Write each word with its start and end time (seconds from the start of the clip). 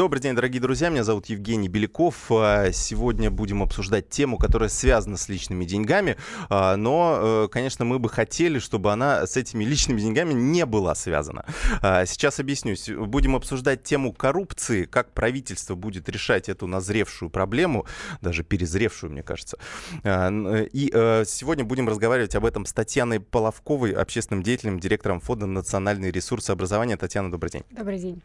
Добрый 0.00 0.22
день, 0.22 0.34
дорогие 0.34 0.62
друзья. 0.62 0.88
Меня 0.88 1.04
зовут 1.04 1.26
Евгений 1.26 1.68
Беляков. 1.68 2.32
А, 2.32 2.72
сегодня 2.72 3.30
будем 3.30 3.62
обсуждать 3.62 4.08
тему, 4.08 4.38
которая 4.38 4.70
связана 4.70 5.18
с 5.18 5.28
личными 5.28 5.66
деньгами. 5.66 6.16
А, 6.48 6.76
но, 6.76 7.18
э, 7.20 7.48
конечно, 7.52 7.84
мы 7.84 7.98
бы 7.98 8.08
хотели, 8.08 8.60
чтобы 8.60 8.92
она 8.92 9.26
с 9.26 9.36
этими 9.36 9.62
личными 9.62 10.00
деньгами 10.00 10.32
не 10.32 10.64
была 10.64 10.94
связана. 10.94 11.44
А, 11.82 12.06
сейчас 12.06 12.40
объяснюсь. 12.40 12.88
Будем 12.88 13.36
обсуждать 13.36 13.82
тему 13.82 14.14
коррупции, 14.14 14.86
как 14.86 15.12
правительство 15.12 15.74
будет 15.74 16.08
решать 16.08 16.48
эту 16.48 16.66
назревшую 16.66 17.28
проблему, 17.28 17.84
даже 18.22 18.42
перезревшую, 18.42 19.12
мне 19.12 19.22
кажется. 19.22 19.58
И 19.92 20.90
э, 20.94 21.24
сегодня 21.26 21.66
будем 21.66 21.86
разговаривать 21.90 22.34
об 22.34 22.46
этом 22.46 22.64
с 22.64 22.72
Татьяной 22.72 23.20
Половковой, 23.20 23.92
общественным 23.92 24.42
деятелем, 24.42 24.80
директором 24.80 25.20
фонда 25.20 25.44
«Национальные 25.44 26.10
ресурсы 26.10 26.52
образования». 26.52 26.96
Татьяна, 26.96 27.30
добрый 27.30 27.50
день. 27.50 27.64
Добрый 27.70 27.98
день. 27.98 28.22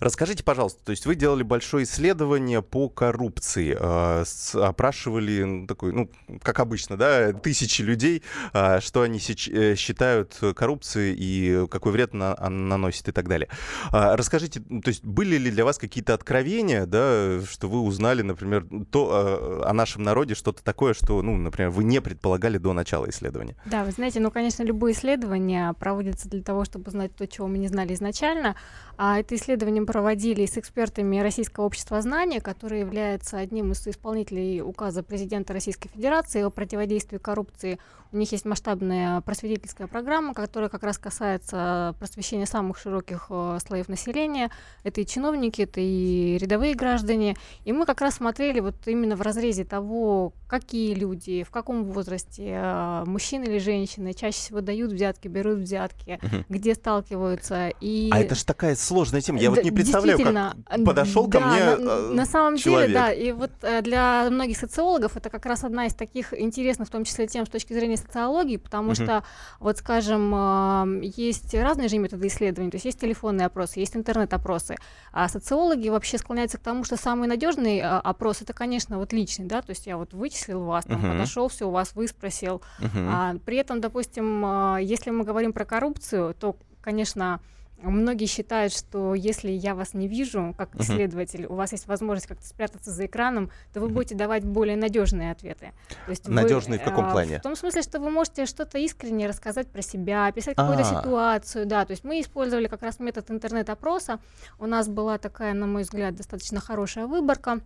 Расскажите, 0.00 0.44
пожалуйста, 0.44 0.80
то 0.84 0.90
есть 0.90 1.07
вы 1.08 1.14
делали 1.14 1.42
большое 1.42 1.84
исследование 1.84 2.60
по 2.60 2.90
коррупции, 2.90 3.74
э, 3.80 4.24
опрашивали, 4.62 5.66
такой, 5.66 5.92
ну, 5.92 6.10
как 6.42 6.60
обычно, 6.60 6.98
да, 6.98 7.32
тысячи 7.32 7.80
людей, 7.80 8.22
э, 8.52 8.80
что 8.80 9.00
они 9.00 9.18
э, 9.18 9.74
считают 9.74 10.38
коррупцией 10.54 11.16
и 11.18 11.66
какой 11.68 11.92
вред 11.92 12.12
она, 12.12 12.36
наносит 12.50 13.08
и 13.08 13.12
так 13.12 13.26
далее. 13.26 13.48
Э, 13.90 14.16
расскажите, 14.16 14.60
то 14.60 14.88
есть 14.88 15.02
были 15.02 15.38
ли 15.38 15.50
для 15.50 15.64
вас 15.64 15.78
какие-то 15.78 16.12
откровения, 16.12 16.84
да, 16.84 17.40
что 17.50 17.68
вы 17.68 17.80
узнали, 17.80 18.20
например, 18.20 18.66
то, 18.90 19.64
о 19.64 19.72
нашем 19.72 20.02
народе, 20.02 20.34
что-то 20.34 20.62
такое, 20.62 20.92
что, 20.92 21.22
ну, 21.22 21.36
например, 21.36 21.70
вы 21.70 21.84
не 21.84 22.02
предполагали 22.02 22.58
до 22.58 22.74
начала 22.74 23.08
исследования? 23.08 23.56
Да, 23.64 23.84
вы 23.84 23.92
знаете, 23.92 24.20
ну, 24.20 24.30
конечно, 24.30 24.62
любые 24.62 24.94
исследования 24.94 25.72
проводятся 25.72 26.28
для 26.28 26.42
того, 26.42 26.66
чтобы 26.66 26.88
узнать 26.88 27.16
то, 27.16 27.26
чего 27.26 27.48
мы 27.48 27.56
не 27.56 27.68
знали 27.68 27.94
изначально, 27.94 28.56
а 28.98 29.18
это 29.18 29.34
исследование 29.36 29.82
проводили 29.86 30.44
с 30.44 30.58
экспертами 30.58 30.97
Российского 31.02 31.64
общества 31.64 32.00
знания, 32.00 32.40
которое 32.40 32.80
является 32.80 33.38
одним 33.38 33.72
из 33.72 33.86
исполнителей 33.86 34.60
указа 34.60 35.02
президента 35.02 35.52
Российской 35.52 35.88
Федерации 35.88 36.42
о 36.42 36.50
противодействии 36.50 37.18
коррупции. 37.18 37.78
У 38.10 38.16
них 38.16 38.32
есть 38.32 38.46
масштабная 38.46 39.20
просветительская 39.20 39.86
программа, 39.86 40.32
которая 40.32 40.70
как 40.70 40.82
раз 40.82 40.96
касается 40.96 41.94
просвещения 41.98 42.46
самых 42.46 42.78
широких 42.78 43.26
э, 43.28 43.58
слоев 43.66 43.88
населения. 43.88 44.50
Это 44.82 45.02
и 45.02 45.06
чиновники, 45.06 45.62
это 45.62 45.80
и 45.80 46.38
рядовые 46.38 46.74
граждане. 46.74 47.36
И 47.64 47.72
мы 47.72 47.84
как 47.84 48.00
раз 48.00 48.14
смотрели 48.14 48.60
вот 48.60 48.76
именно 48.86 49.14
в 49.14 49.20
разрезе 49.20 49.64
того, 49.64 50.32
какие 50.46 50.94
люди, 50.94 51.42
в 51.42 51.50
каком 51.50 51.84
возрасте, 51.84 52.54
э, 52.54 53.04
мужчины 53.04 53.44
или 53.44 53.58
женщины 53.58 54.14
чаще 54.14 54.38
всего 54.38 54.62
дают 54.62 54.90
взятки, 54.90 55.28
берут 55.28 55.58
взятки, 55.58 56.18
угу. 56.22 56.44
где 56.48 56.74
сталкиваются. 56.74 57.68
И... 57.80 58.08
А 58.10 58.20
это 58.20 58.34
же 58.34 58.46
такая 58.46 58.74
сложная 58.74 59.20
тема. 59.20 59.38
Я 59.38 59.50
вот 59.50 59.62
не 59.62 59.70
представляю, 59.70 60.18
как 60.18 60.87
подошел 60.88 61.26
да, 61.26 61.38
ко 61.38 61.46
мне 61.46 61.64
на, 61.76 61.90
э, 61.90 62.12
на 62.14 62.26
самом 62.26 62.56
человек. 62.56 62.88
деле, 62.88 62.98
да. 62.98 63.12
И 63.12 63.32
вот 63.32 63.50
э, 63.62 63.82
для 63.82 64.28
многих 64.30 64.56
социологов 64.56 65.16
это 65.16 65.30
как 65.30 65.46
раз 65.46 65.64
одна 65.64 65.86
из 65.86 65.94
таких 65.94 66.32
интересных, 66.38 66.88
в 66.88 66.90
том 66.90 67.04
числе 67.04 67.26
тем 67.26 67.46
с 67.46 67.48
точки 67.48 67.72
зрения 67.72 67.96
социологии, 67.96 68.56
потому 68.56 68.92
uh-huh. 68.92 69.04
что, 69.04 69.24
вот 69.60 69.78
скажем, 69.78 70.32
э, 70.34 71.00
есть 71.16 71.54
разные 71.54 71.88
же 71.88 71.98
методы 71.98 72.26
исследований, 72.26 72.70
то 72.70 72.76
есть 72.76 72.86
есть 72.86 73.00
телефонные 73.00 73.46
опросы, 73.46 73.80
есть 73.80 73.96
интернет-опросы, 73.96 74.76
а 75.12 75.28
социологи 75.28 75.88
вообще 75.88 76.18
склоняются 76.18 76.58
к 76.58 76.60
тому, 76.60 76.84
что 76.84 76.96
самый 76.96 77.28
надежный 77.28 77.80
опрос 77.80 78.42
это, 78.42 78.52
конечно, 78.52 78.98
вот 78.98 79.12
личный, 79.12 79.46
да, 79.46 79.62
то 79.62 79.70
есть 79.70 79.86
я 79.86 79.96
вот 79.96 80.12
вычислил 80.12 80.64
вас, 80.64 80.84
там, 80.84 81.04
uh-huh. 81.04 81.12
подошел, 81.12 81.48
все 81.48 81.68
у 81.68 81.70
вас 81.70 81.94
выспросил. 81.94 82.62
Uh-huh. 82.80 83.08
А, 83.08 83.36
при 83.44 83.56
этом, 83.56 83.80
допустим, 83.80 84.78
если 84.78 85.10
мы 85.10 85.24
говорим 85.24 85.52
про 85.52 85.64
коррупцию, 85.64 86.34
то, 86.34 86.56
конечно, 86.80 87.40
Многие 87.82 88.26
считают, 88.26 88.72
что 88.72 89.14
если 89.14 89.50
я 89.50 89.74
вас 89.74 89.94
не 89.94 90.08
вижу 90.08 90.54
как 90.58 90.74
исследователь, 90.76 91.44
uh-huh. 91.44 91.52
у 91.52 91.54
вас 91.54 91.72
есть 91.72 91.86
возможность 91.86 92.26
как-то 92.26 92.44
спрятаться 92.44 92.90
за 92.90 93.06
экраном, 93.06 93.50
то 93.72 93.80
вы 93.80 93.88
будете 93.88 94.16
давать 94.16 94.44
более 94.44 94.76
надежные 94.76 95.30
ответы. 95.30 95.72
То 96.04 96.10
есть 96.10 96.26
надежные 96.28 96.78
вы, 96.78 96.84
в 96.84 96.88
каком 96.88 97.06
а, 97.06 97.12
плане? 97.12 97.38
В 97.38 97.42
том 97.42 97.54
смысле, 97.54 97.82
что 97.82 98.00
вы 98.00 98.10
можете 98.10 98.46
что-то 98.46 98.78
искренне 98.78 99.28
рассказать 99.28 99.68
про 99.68 99.82
себя, 99.82 100.26
описать 100.26 100.56
какую-то 100.56 100.82
А-а-а. 100.82 101.02
ситуацию, 101.02 101.66
да. 101.66 101.84
То 101.84 101.92
есть 101.92 102.02
мы 102.02 102.20
использовали 102.20 102.66
как 102.66 102.82
раз 102.82 102.98
метод 102.98 103.30
интернет-опроса. 103.30 104.18
У 104.58 104.66
нас 104.66 104.88
была 104.88 105.18
такая, 105.18 105.54
на 105.54 105.66
мой 105.66 105.82
взгляд, 105.82 106.16
достаточно 106.16 106.60
хорошая 106.60 107.06
выборка. 107.06 107.60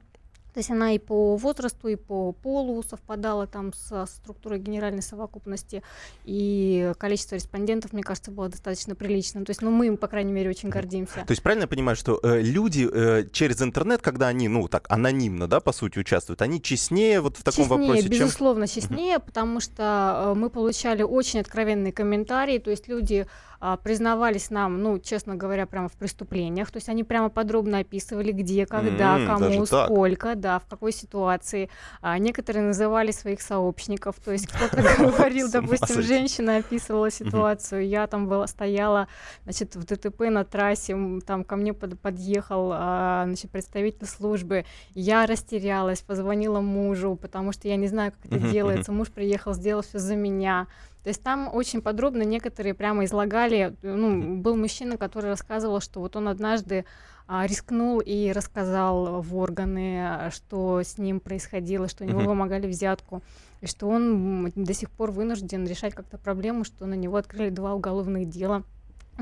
То 0.53 0.59
есть 0.59 0.71
она 0.71 0.93
и 0.93 0.99
по 0.99 1.37
возрасту, 1.37 1.89
и 1.89 1.97
по 1.97 2.33
полу 2.33 2.83
совпадала 2.83 3.47
там 3.47 3.73
со 3.73 4.07
структурой 4.07 4.59
генеральной 4.59 5.03
совокупности, 5.03 5.83
и 6.25 6.93
количество 6.99 7.37
респондентов, 7.37 7.93
мне 7.93 8.03
кажется, 8.03 8.31
было 8.31 8.49
достаточно 8.49 8.95
приличным. 8.95 9.45
То 9.45 9.51
есть, 9.51 9.63
ну, 9.63 9.71
мы 9.71 9.87
им, 9.87 9.97
по 9.97 10.09
крайней 10.09 10.33
мере, 10.33 10.51
очень 10.51 10.69
гордимся. 10.69 11.25
То 11.27 11.31
есть 11.31 11.43
правильно 11.43 11.63
я 11.63 11.69
понимаю, 11.69 11.97
что 11.97 12.21
э, 12.23 12.41
люди 12.41 12.89
э, 12.91 13.29
через 13.33 13.63
интернет, 13.63 14.03
когда 14.03 14.29
они, 14.29 14.49
ну, 14.49 14.69
так, 14.69 14.87
анонимно, 14.91 15.49
да, 15.49 15.61
по 15.61 15.73
сути, 15.73 15.99
участвуют, 15.99 16.43
они 16.43 16.61
честнее 16.61 17.21
вот 17.21 17.39
в 17.39 17.43
таком 17.43 17.65
честнее, 17.65 17.87
вопросе, 17.89 18.09
безусловно, 18.09 18.69
чем... 18.69 18.83
честнее, 18.83 19.19
потому 19.19 19.61
что 19.61 20.33
э, 20.33 20.39
мы 20.39 20.51
получали 20.51 21.03
очень 21.03 21.41
откровенные 21.41 21.93
комментарии, 21.93 22.59
то 22.59 22.71
есть 22.71 22.89
люди 22.89 23.27
а, 23.65 23.77
признавались 23.77 24.51
нам, 24.51 24.83
ну, 24.83 24.99
честно 24.99 25.37
говоря, 25.37 25.67
прямо 25.67 25.89
в 25.89 25.93
преступлениях. 25.93 26.73
То 26.73 26.79
есть 26.79 26.89
они 26.89 27.05
прямо 27.05 27.29
подробно 27.29 27.79
описывали, 27.79 28.33
где, 28.33 28.67
когда, 28.67 29.19
mm, 29.19 29.27
кому, 29.27 29.67
сколько, 29.67 30.35
да, 30.35 30.59
в 30.59 30.67
какой 30.67 30.91
ситуации. 30.91 31.71
А 32.01 32.19
некоторые 32.19 32.65
называли 32.65 33.13
своих 33.13 33.41
сообщников. 33.41 34.17
То 34.19 34.33
есть 34.33 34.49
кто-то 34.49 34.83
говорил, 34.99 35.49
допустим, 35.49 36.03
женщина 36.03 36.57
описывала 36.57 37.09
ситуацию, 37.09 37.87
я 37.87 38.09
там 38.09 38.27
была, 38.27 38.49
стояла, 38.49 39.07
значит, 39.45 39.77
в 39.77 39.85
ДТП 39.85 40.23
на 40.23 40.45
трассе, 40.45 40.97
там 41.25 41.45
ко 41.45 41.55
мне 41.55 41.73
подъехал, 41.73 42.73
а, 42.75 43.27
значит, 43.27 43.53
представитель 43.53 44.09
службы, 44.09 44.65
я 44.95 45.25
растерялась, 45.25 46.01
позвонила 46.01 46.61
мужу, 46.61 47.15
потому 47.15 47.53
что 47.53 47.69
я 47.69 47.77
не 47.77 47.87
знаю, 47.87 48.11
как 48.11 48.33
это 48.33 48.41
делается. 48.51 48.91
Муж 48.91 49.13
приехал, 49.13 49.55
сделал 49.55 49.83
все 49.83 50.01
за 50.01 50.17
меня. 50.17 50.67
То 51.03 51.09
есть 51.09 51.23
там 51.23 51.51
очень 51.53 51.83
подробно 51.83 52.23
некоторые 52.23 52.75
прямо 52.75 53.05
излагали. 53.05 53.77
Ну, 53.83 54.37
был 54.37 54.57
мужчина, 54.57 54.97
который 54.97 55.31
рассказывал, 55.31 55.81
что 55.81 56.01
вот 56.01 56.15
он 56.15 56.29
однажды 56.29 56.85
а, 57.27 57.47
рискнул 57.47 58.01
и 58.01 58.31
рассказал 58.31 59.21
в 59.21 59.37
органы, 59.37 60.31
что 60.31 60.83
с 60.83 60.99
ним 60.99 61.19
происходило, 61.19 61.89
что 61.89 62.05
у 62.05 62.07
него 62.07 62.21
вымогали 62.21 62.67
взятку, 62.67 63.23
и 63.61 63.67
что 63.67 63.89
он 63.89 64.53
до 64.55 64.75
сих 64.75 64.91
пор 64.91 65.11
вынужден 65.11 65.67
решать 65.67 65.95
как-то 65.95 66.19
проблему, 66.19 66.65
что 66.65 66.87
на 66.87 66.95
него 66.95 67.17
открыли 67.17 67.51
два 67.51 67.75
уголовных 67.75 68.29
дела. 68.29 68.63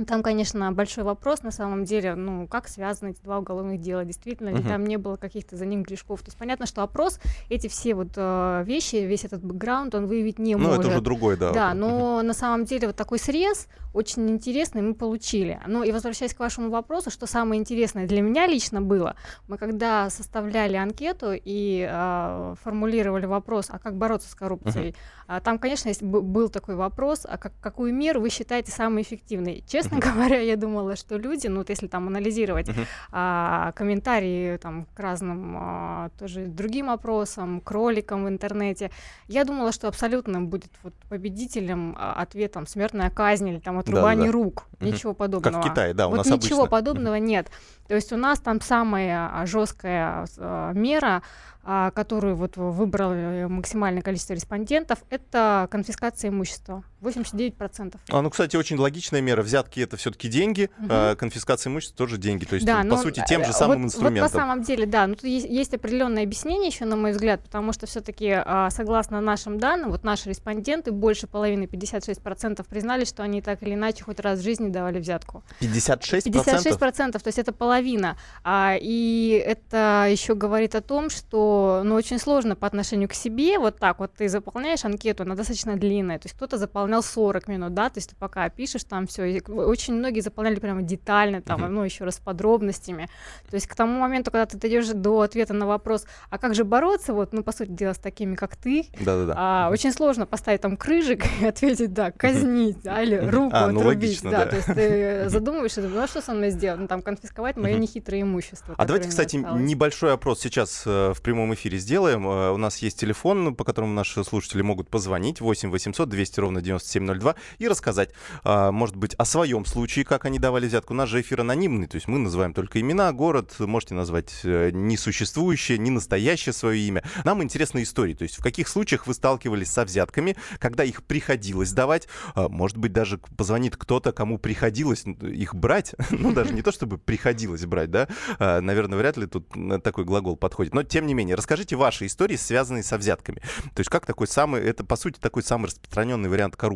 Там, 0.07 0.23
конечно, 0.23 0.71
большой 0.71 1.03
вопрос 1.03 1.43
на 1.43 1.51
самом 1.51 1.85
деле, 1.85 2.15
ну, 2.15 2.47
как 2.47 2.69
связаны 2.69 3.11
эти 3.11 3.21
два 3.23 3.39
уголовных 3.39 3.81
дела, 3.81 4.05
действительно 4.05 4.51
ли 4.51 4.57
uh-huh. 4.57 4.69
там 4.69 4.85
не 4.85 4.97
было 4.97 5.17
каких-то 5.17 5.57
за 5.57 5.67
ним 5.67 5.83
грешков. 5.83 6.21
То 6.21 6.29
есть 6.29 6.39
понятно, 6.39 6.67
что 6.67 6.83
опрос, 6.83 7.19
эти 7.49 7.67
все 7.67 7.95
вот 7.95 8.11
э, 8.15 8.63
вещи, 8.65 8.97
весь 8.97 9.25
этот 9.25 9.43
бэкграунд, 9.43 9.95
он 9.97 10.07
выявить 10.07 10.39
не 10.39 10.55
ну, 10.55 10.69
может. 10.69 10.77
Ну, 10.77 10.83
это 10.83 10.91
уже 10.93 11.01
другой, 11.01 11.37
да. 11.37 11.53
Да, 11.53 11.75
но 11.75 12.21
uh-huh. 12.21 12.23
на 12.23 12.35
самом 12.35 12.65
деле 12.67 12.87
вот 12.87 12.97
такой 12.97 13.19
срез 13.19 13.67
очень 13.93 14.29
интересный 14.31 14.83
мы 14.83 14.95
получили. 14.95 15.61
Ну, 15.67 15.83
и 15.83 15.93
возвращаясь 15.93 16.35
к 16.35 16.39
вашему 16.39 16.71
вопросу, 16.71 17.11
что 17.11 17.27
самое 17.27 17.61
интересное 17.61 18.07
для 18.07 18.23
меня 18.23 18.47
лично 18.47 18.81
было, 18.81 19.17
мы 19.49 19.59
когда 19.59 20.11
составляли 20.11 20.77
анкету 20.77 21.33
и 21.33 21.87
э, 21.91 22.55
формулировали 22.63 23.27
вопрос, 23.27 23.67
а 23.71 23.79
как 23.79 23.97
бороться 23.97 24.29
с 24.29 24.35
коррупцией, 24.35 24.95
uh-huh. 25.29 25.41
там, 25.41 25.59
конечно, 25.59 25.89
есть, 25.89 26.03
был 26.03 26.49
такой 26.49 26.77
вопрос, 26.77 27.27
а 27.29 27.37
как, 27.37 27.53
какую 27.61 27.95
меру 27.95 28.21
вы 28.21 28.31
считаете 28.31 28.71
самой 28.71 29.03
эффективной? 29.03 29.65
Честно 29.67 29.97
uh-huh. 29.97 30.13
говоря, 30.13 30.41
я 30.41 30.57
думала, 30.57 30.97
что 30.97 31.17
люди, 31.17 31.49
ну, 31.49 31.59
вот 31.59 31.71
если 31.71 31.87
там 31.87 32.07
анализировать 32.07 32.69
uh-huh. 32.69 32.87
а, 33.13 33.73
комментарии 33.73 34.57
там, 34.59 34.87
к 34.95 35.01
разным 35.01 35.57
а, 35.59 36.11
тоже 36.19 36.47
другим 36.47 36.91
опросам, 36.91 37.61
кроликам 37.61 38.25
в 38.25 38.29
интернете, 38.29 38.91
я 39.29 39.45
думала, 39.45 39.73
что 39.73 39.89
абсолютно 39.89 40.41
будет 40.43 40.71
вот, 40.83 40.95
победителем 41.09 41.97
а, 41.99 42.15
ответом 42.15 42.67
смертная 42.67 43.11
казнь 43.11 43.49
или 43.49 43.59
там 43.59 43.80
отрубание 43.81 44.27
да, 44.27 44.33
да. 44.33 44.45
рук. 44.45 44.67
Ничего 44.81 45.15
подобного. 45.15 45.53
Как 45.53 45.65
в 45.65 45.69
Китае, 45.69 45.95
да, 45.95 46.07
у 46.07 46.11
вот 46.11 46.19
нас 46.19 46.27
ничего 46.27 46.61
обычно. 46.61 46.71
подобного 46.71 47.15
нет. 47.17 47.49
То 47.89 47.95
есть 47.95 48.13
у 48.13 48.17
нас 48.17 48.39
там 48.39 48.61
самая 48.61 49.31
а, 49.33 49.47
жесткая 49.47 50.27
а, 50.39 50.73
мера 50.73 51.23
а, 51.63 51.91
которую 51.91 52.37
вот 52.37 52.57
выбрало 52.57 53.49
максимальное 53.49 54.03
количество 54.03 54.33
респондентов, 54.33 55.01
это 55.11 55.69
конфискация 55.71 56.31
имущества. 56.31 56.85
89%. 57.03 57.97
А, 58.09 58.23
ну, 58.23 58.31
кстати, 58.31 58.57
очень 58.57 58.77
логичная 58.77 59.21
мера. 59.21 59.43
Взятки 59.43 59.81
это 59.81 59.97
все-таки 59.97 60.29
деньги, 60.29 60.71
угу. 60.79 60.87
а 60.91 61.17
конфискация 61.17 61.71
имущества 61.71 61.97
тоже 61.97 62.19
деньги. 62.19 62.45
То 62.45 62.55
есть, 62.55 62.67
да, 62.67 62.79
по 62.79 62.85
но, 62.85 62.97
сути, 62.99 63.23
тем 63.29 63.45
же 63.45 63.53
самым 63.53 63.79
вот, 63.79 63.87
инструментом. 63.87 64.23
Вот 64.23 64.33
на 64.35 64.41
самом 64.41 64.63
деле, 64.63 64.87
да. 64.87 65.07
Но 65.07 65.15
тут 65.15 65.25
есть, 65.25 65.47
есть 65.47 65.75
определенное 65.75 66.25
объяснение 66.25 66.69
еще, 66.69 66.85
на 66.85 66.97
мой 66.97 67.13
взгляд, 67.13 67.43
потому 67.43 67.73
что 67.73 67.87
все-таки, 67.87 68.31
а, 68.33 68.71
согласно 68.71 69.21
нашим 69.21 69.59
данным, 69.59 69.91
вот 69.91 70.05
наши 70.05 70.29
респонденты, 70.29 70.93
больше 70.93 71.27
половины, 71.27 71.65
56% 71.65 72.67
признали, 72.69 73.05
что 73.05 73.23
они 73.23 73.41
так 73.41 73.63
или 73.63 73.75
иначе 73.75 74.05
хоть 74.05 74.21
раз 74.21 74.41
в 74.41 74.43
жизни 74.43 74.69
давали 74.69 74.99
взятку. 74.99 75.43
56%? 75.61 76.31
56%, 76.31 77.13
то 77.13 77.27
есть 77.27 77.39
это 77.39 77.53
половина. 77.53 78.17
А, 78.45 78.77
и 78.79 79.43
это 79.45 80.07
еще 80.11 80.35
говорит 80.35 80.75
о 80.75 80.81
том, 80.81 81.11
что 81.11 81.83
ну, 81.85 81.95
очень 81.95 82.19
сложно 82.19 82.57
по 82.57 82.67
отношению 82.67 83.09
к 83.09 83.15
себе, 83.15 83.59
вот 83.59 83.79
так 83.79 83.99
вот 83.99 84.13
ты 84.15 84.29
заполняешь 84.29 84.85
анкету, 84.85 85.23
она 85.23 85.35
достаточно 85.35 85.77
длинная, 85.77 86.19
то 86.19 86.27
есть 86.27 86.37
кто-то 86.37 86.59
заполнял 86.91 87.03
40 87.03 87.49
минут, 87.49 87.75
да, 87.75 87.89
то 87.89 87.99
есть 87.99 88.11
ты 88.11 88.17
пока 88.17 88.49
пишешь 88.49 88.85
там 88.85 89.07
все, 89.07 89.41
очень 89.49 89.95
многие 89.95 90.21
заполняли 90.21 90.59
прямо 90.59 90.83
детально, 90.83 91.41
там, 91.41 91.65
uh-huh. 91.65 91.69
ну, 91.69 91.85
еще 91.85 92.05
раз 92.05 92.17
с 92.17 92.19
подробностями, 92.19 93.09
то 93.49 93.55
есть 93.55 93.67
к 93.67 93.75
тому 93.75 94.01
моменту, 94.01 94.31
когда 94.31 94.47
ты 94.47 94.57
дойдешь 94.57 94.89
до 94.89 95.21
ответа 95.21 95.55
на 95.55 95.67
вопрос, 95.67 96.07
а 96.31 96.39
как 96.39 96.55
же 96.55 96.65
бороться, 96.65 97.13
вот, 97.13 97.33
ну, 97.33 97.43
по 97.43 97.53
сути 97.53 97.71
дела, 97.71 97.95
с 97.95 97.99
такими, 97.99 98.35
как 98.35 98.57
ты, 98.57 98.87
Да-да-да. 99.01 99.35
а, 99.37 99.71
очень 99.71 99.93
сложно 99.93 100.27
поставить 100.27 100.61
там 100.61 100.77
крыжик 100.77 101.25
и 101.41 101.47
ответить, 101.47 101.93
да, 101.93 102.11
казнить, 102.11 102.83
да, 102.83 103.03
или 103.03 103.17
руку 103.17 103.55
а, 103.57 103.69
ну, 103.69 103.81
отрубить, 103.81 104.23
логично, 104.23 104.31
да, 104.31 104.45
да, 104.45 104.51
то 104.51 104.57
есть 104.57 104.69
ты 104.69 105.29
задумываешься, 105.29 105.83
ну, 105.83 106.01
а 106.01 106.07
что 106.07 106.21
со 106.21 106.33
мной 106.33 106.51
сделать, 106.51 106.81
ну, 106.81 106.89
там, 106.89 107.03
конфисковать 107.03 107.57
мое 107.57 107.79
нехитрое 107.79 108.23
имущество. 108.23 108.75
А 108.77 108.85
давайте, 108.85 109.09
кстати, 109.09 109.37
небольшой 109.37 110.13
опрос 110.13 110.41
сейчас 110.41 110.83
э, 110.87 111.13
в 111.15 111.23
прямом 111.23 111.55
эфире 111.55 111.79
сделаем. 111.79 112.27
Э, 112.27 112.51
у 112.51 112.57
нас 112.57 112.79
есть 112.79 112.99
телефон, 112.99 113.55
по 113.55 113.65
которому 113.65 113.93
наши 113.93 114.25
слушатели 114.25 114.63
могут 114.63 114.89
позвонить 114.89 115.41
8 115.41 115.71
800 115.71 116.09
200 116.09 116.41
ровно 116.41 116.61
9702 116.83 117.35
и 117.59 117.69
рассказать, 117.69 118.11
э, 118.45 118.71
может 118.71 118.97
быть, 118.97 119.15
о 119.15 119.25
своем 119.25 119.65
случае, 119.65 120.05
как 120.05 120.25
они 120.25 120.39
давали 120.39 120.67
взятку. 120.67 120.95
У 120.95 120.97
нас 120.97 121.09
же 121.09 121.21
эфир 121.21 121.41
анонимный, 121.41 121.87
то 121.87 121.97
есть 121.97 122.09
мы 122.09 122.19
называем 122.19 122.55
только 122.55 122.81
имена, 122.81 123.13
город, 123.13 123.55
можете 123.59 123.95
назвать 123.95 124.41
несуществующее, 124.45 125.79
не 125.79 125.91
настоящее 125.91 126.53
свое 126.53 126.81
имя. 126.81 127.03
Нам 127.25 127.43
интересны 127.43 127.83
истории, 127.83 128.15
то 128.15 128.23
есть 128.23 128.39
в 128.39 128.43
каких 128.43 128.69
случаях 128.69 129.07
вы 129.07 129.15
сталкивались 129.15 129.71
со 129.71 129.85
взятками, 129.85 130.37
когда 130.59 130.85
их 130.85 131.03
приходилось 131.05 131.73
давать, 131.73 132.09
может 132.35 132.77
быть, 132.77 132.93
даже 132.93 133.19
позвонит 133.19 133.77
кто-то, 133.77 134.13
кому 134.13 134.39
приходилось 134.39 135.05
их 135.05 135.55
брать, 135.55 135.95
ну, 136.11 136.33
даже 136.33 136.53
не 136.53 136.63
то, 136.63 136.73
чтобы 136.73 136.99
приходилось 136.99 137.65
брать, 137.67 137.91
да, 137.91 138.09
наверное, 138.39 138.99
вряд 138.99 139.17
ли 139.17 139.27
тут 139.27 139.49
такой 139.83 140.05
глагол 140.05 140.37
подходит. 140.37 140.75
Но, 140.75 140.83
тем 140.83 141.07
не 141.07 141.15
менее, 141.15 141.37
расскажите 141.37 141.77
ваши 141.77 142.07
истории, 142.07 142.37
связанные 142.37 142.83
со 142.83 142.99
взятками. 142.99 143.41
То 143.75 143.81
есть 143.81 143.91
как 143.91 144.07
такой 144.07 144.27
самый, 144.27 144.63
это, 144.63 144.85
по 144.85 144.97
сути, 144.97 145.19
такой 145.19 145.43
самый 145.43 145.67
распространенный 145.67 146.29
вариант 146.29 146.57
коррупции. 146.57 146.70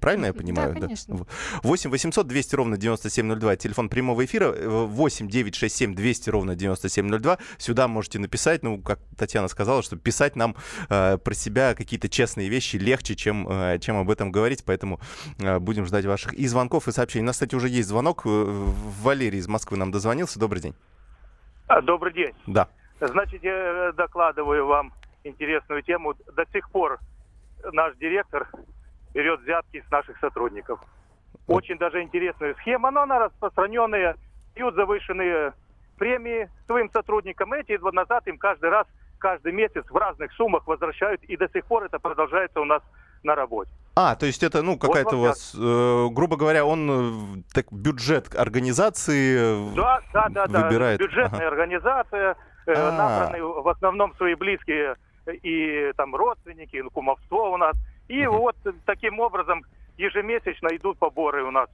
Правильно 0.00 0.26
я 0.26 0.32
понимаю? 0.32 0.74
Да, 0.74 0.80
конечно. 0.80 1.26
8 1.62 1.90
800 1.90 2.26
200 2.26 2.54
ровно 2.54 2.76
9702, 2.76 3.56
телефон 3.56 3.88
прямого 3.88 4.24
эфира, 4.24 4.52
8 4.52 5.28
967 5.28 5.94
200 5.94 6.30
ровно 6.30 6.54
9702. 6.54 7.38
Сюда 7.58 7.88
можете 7.88 8.18
написать, 8.18 8.62
ну, 8.62 8.80
как 8.80 9.00
Татьяна 9.16 9.48
сказала, 9.48 9.82
что 9.82 9.96
писать 9.96 10.36
нам 10.36 10.56
э, 10.88 11.18
про 11.18 11.34
себя 11.34 11.74
какие-то 11.74 12.08
честные 12.08 12.48
вещи 12.48 12.76
легче, 12.76 13.14
чем, 13.14 13.48
э, 13.48 13.78
чем 13.80 13.96
об 13.96 14.10
этом 14.10 14.32
говорить, 14.32 14.64
поэтому 14.64 15.00
э, 15.38 15.58
будем 15.58 15.86
ждать 15.86 16.04
ваших 16.04 16.32
и 16.34 16.46
звонков, 16.46 16.88
и 16.88 16.92
сообщений. 16.92 17.24
У 17.24 17.26
нас, 17.26 17.36
кстати, 17.36 17.54
уже 17.54 17.68
есть 17.68 17.88
звонок. 17.88 18.22
Э, 18.24 18.28
Валерий 19.02 19.38
из 19.38 19.48
Москвы 19.48 19.76
нам 19.76 19.90
дозвонился. 19.90 20.38
Добрый 20.38 20.62
день. 20.62 20.74
А, 21.68 21.80
добрый 21.80 22.12
день. 22.12 22.34
Да. 22.46 22.68
Значит, 23.00 23.42
я 23.42 23.92
докладываю 23.96 24.66
вам 24.66 24.92
интересную 25.24 25.82
тему. 25.82 26.14
До 26.36 26.44
сих 26.52 26.70
пор 26.70 27.00
наш 27.72 27.96
директор 27.96 28.48
берет 29.14 29.40
взятки 29.40 29.82
с 29.86 29.90
наших 29.90 30.18
сотрудников. 30.18 30.80
Очень 31.46 31.78
даже 31.78 32.02
интересная 32.02 32.54
схема, 32.54 32.90
но 32.90 33.02
она 33.02 33.18
распространенная. 33.18 34.16
Дают 34.54 34.74
завышенные 34.74 35.54
премии 35.98 36.48
своим 36.66 36.90
сотрудникам. 36.90 37.52
Эти 37.52 37.76
два 37.76 37.92
назад 37.92 38.26
им 38.26 38.38
каждый 38.38 38.70
раз, 38.70 38.86
каждый 39.18 39.52
месяц 39.52 39.84
в 39.88 39.96
разных 39.96 40.32
суммах 40.32 40.66
возвращают. 40.66 41.22
И 41.24 41.36
до 41.36 41.48
сих 41.48 41.64
пор 41.66 41.84
это 41.84 41.98
продолжается 41.98 42.60
у 42.60 42.64
нас 42.64 42.82
на 43.22 43.34
работе. 43.34 43.70
А, 43.94 44.14
то 44.16 44.26
есть 44.26 44.42
это, 44.42 44.62
ну, 44.62 44.78
какая-то 44.78 45.16
вот 45.16 45.24
у 45.24 45.28
вас, 45.28 45.54
э, 45.54 46.08
грубо 46.10 46.36
говоря, 46.36 46.64
он 46.64 46.90
э, 46.90 47.42
так 47.52 47.66
бюджет 47.70 48.34
организации 48.34 49.70
э, 49.70 49.74
да, 49.76 50.00
да, 50.12 50.46
да, 50.46 50.66
выбирает. 50.66 50.98
Да, 50.98 51.06
бюджетная 51.06 51.46
ага. 51.46 51.48
организация, 51.48 52.36
э, 52.66 52.72
а. 52.74 52.92
набраны 52.92 53.44
в 53.44 53.68
основном 53.68 54.14
свои 54.16 54.34
близкие 54.34 54.96
и 55.26 55.92
там 55.96 56.16
родственники, 56.16 56.76
ну, 56.76 56.90
кумовство 56.90 57.50
у 57.50 57.56
нас. 57.56 57.76
И 58.08 58.26
вот 58.26 58.56
таким 58.84 59.20
образом 59.20 59.62
ежемесячно 59.96 60.68
идут 60.76 60.98
поборы 60.98 61.44
у 61.44 61.50
нас 61.50 61.68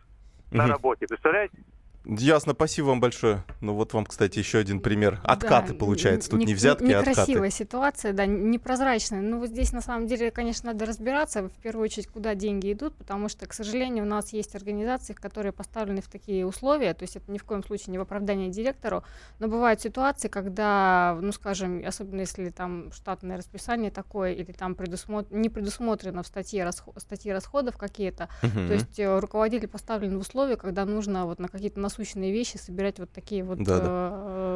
на 0.51 0.67
работе. 0.67 1.07
Представляете? 1.07 1.57
Ясно, 2.05 2.55
спасибо 2.55 2.87
вам 2.87 3.01
большое. 3.01 3.45
Ну 3.61 3.75
вот 3.75 3.93
вам, 3.93 4.07
кстати, 4.07 4.39
еще 4.39 4.59
один 4.59 4.81
пример. 4.81 5.21
Откаты, 5.25 5.73
да, 5.73 5.79
получается, 5.79 6.31
тут 6.31 6.41
не, 6.41 6.47
не 6.47 6.55
взятки, 6.55 6.85
не, 6.85 6.93
а 6.93 7.01
откаты. 7.01 7.21
Некрасивая 7.21 7.51
ситуация, 7.51 8.13
да, 8.13 8.25
непрозрачная. 8.25 9.21
Ну 9.21 9.41
вот 9.41 9.51
здесь, 9.51 9.73
на 9.73 9.83
самом 9.83 10.07
деле, 10.07 10.31
конечно, 10.31 10.73
надо 10.73 10.87
разбираться, 10.87 11.43
в 11.43 11.63
первую 11.63 11.85
очередь, 11.85 12.07
куда 12.07 12.35
деньги 12.35 12.73
идут, 12.73 12.95
потому 12.95 13.29
что, 13.29 13.47
к 13.47 13.53
сожалению, 13.53 14.05
у 14.05 14.07
нас 14.07 14.33
есть 14.33 14.55
организации, 14.55 15.13
которые 15.13 15.53
поставлены 15.53 16.01
в 16.01 16.09
такие 16.09 16.47
условия, 16.47 16.95
то 16.95 17.03
есть 17.03 17.17
это 17.17 17.31
ни 17.31 17.37
в 17.37 17.45
коем 17.45 17.63
случае 17.63 17.93
не 17.93 17.99
в 17.99 18.03
оправдание 18.03 18.49
директору, 18.49 19.05
но 19.39 19.49
бывают 19.49 19.81
ситуации, 19.81 20.29
когда, 20.29 21.19
ну 21.21 21.33
скажем, 21.33 21.83
особенно 21.87 22.21
если 22.21 22.49
там 22.51 22.91
штатное 22.93 23.37
расписание 23.37 23.91
такое, 23.91 24.33
или 24.33 24.53
там 24.53 24.75
предусмо... 24.75 25.27
не 25.31 25.51
предусмотрено 25.51 26.23
в 26.23 26.27
статье, 26.27 26.65
расход... 26.65 26.95
статье 26.99 27.35
расходов 27.35 27.77
какие-то, 27.77 28.29
uh-huh. 28.43 28.69
то 28.69 28.73
есть 28.73 28.99
э, 28.99 29.19
руководитель 29.19 29.69
поставлен 29.69 30.17
в 30.17 30.21
условия, 30.21 30.57
когда 30.57 30.87
нужно 30.87 31.27
вот 31.27 31.39
на 31.39 31.49
какие-то 31.49 31.81
насущные 31.89 32.33
вещи 32.33 32.59
собирать 32.59 32.99
вот 32.99 33.11
такие 33.11 33.43
вот 33.43 33.59
да, 33.63 33.81
да. 33.81 34.11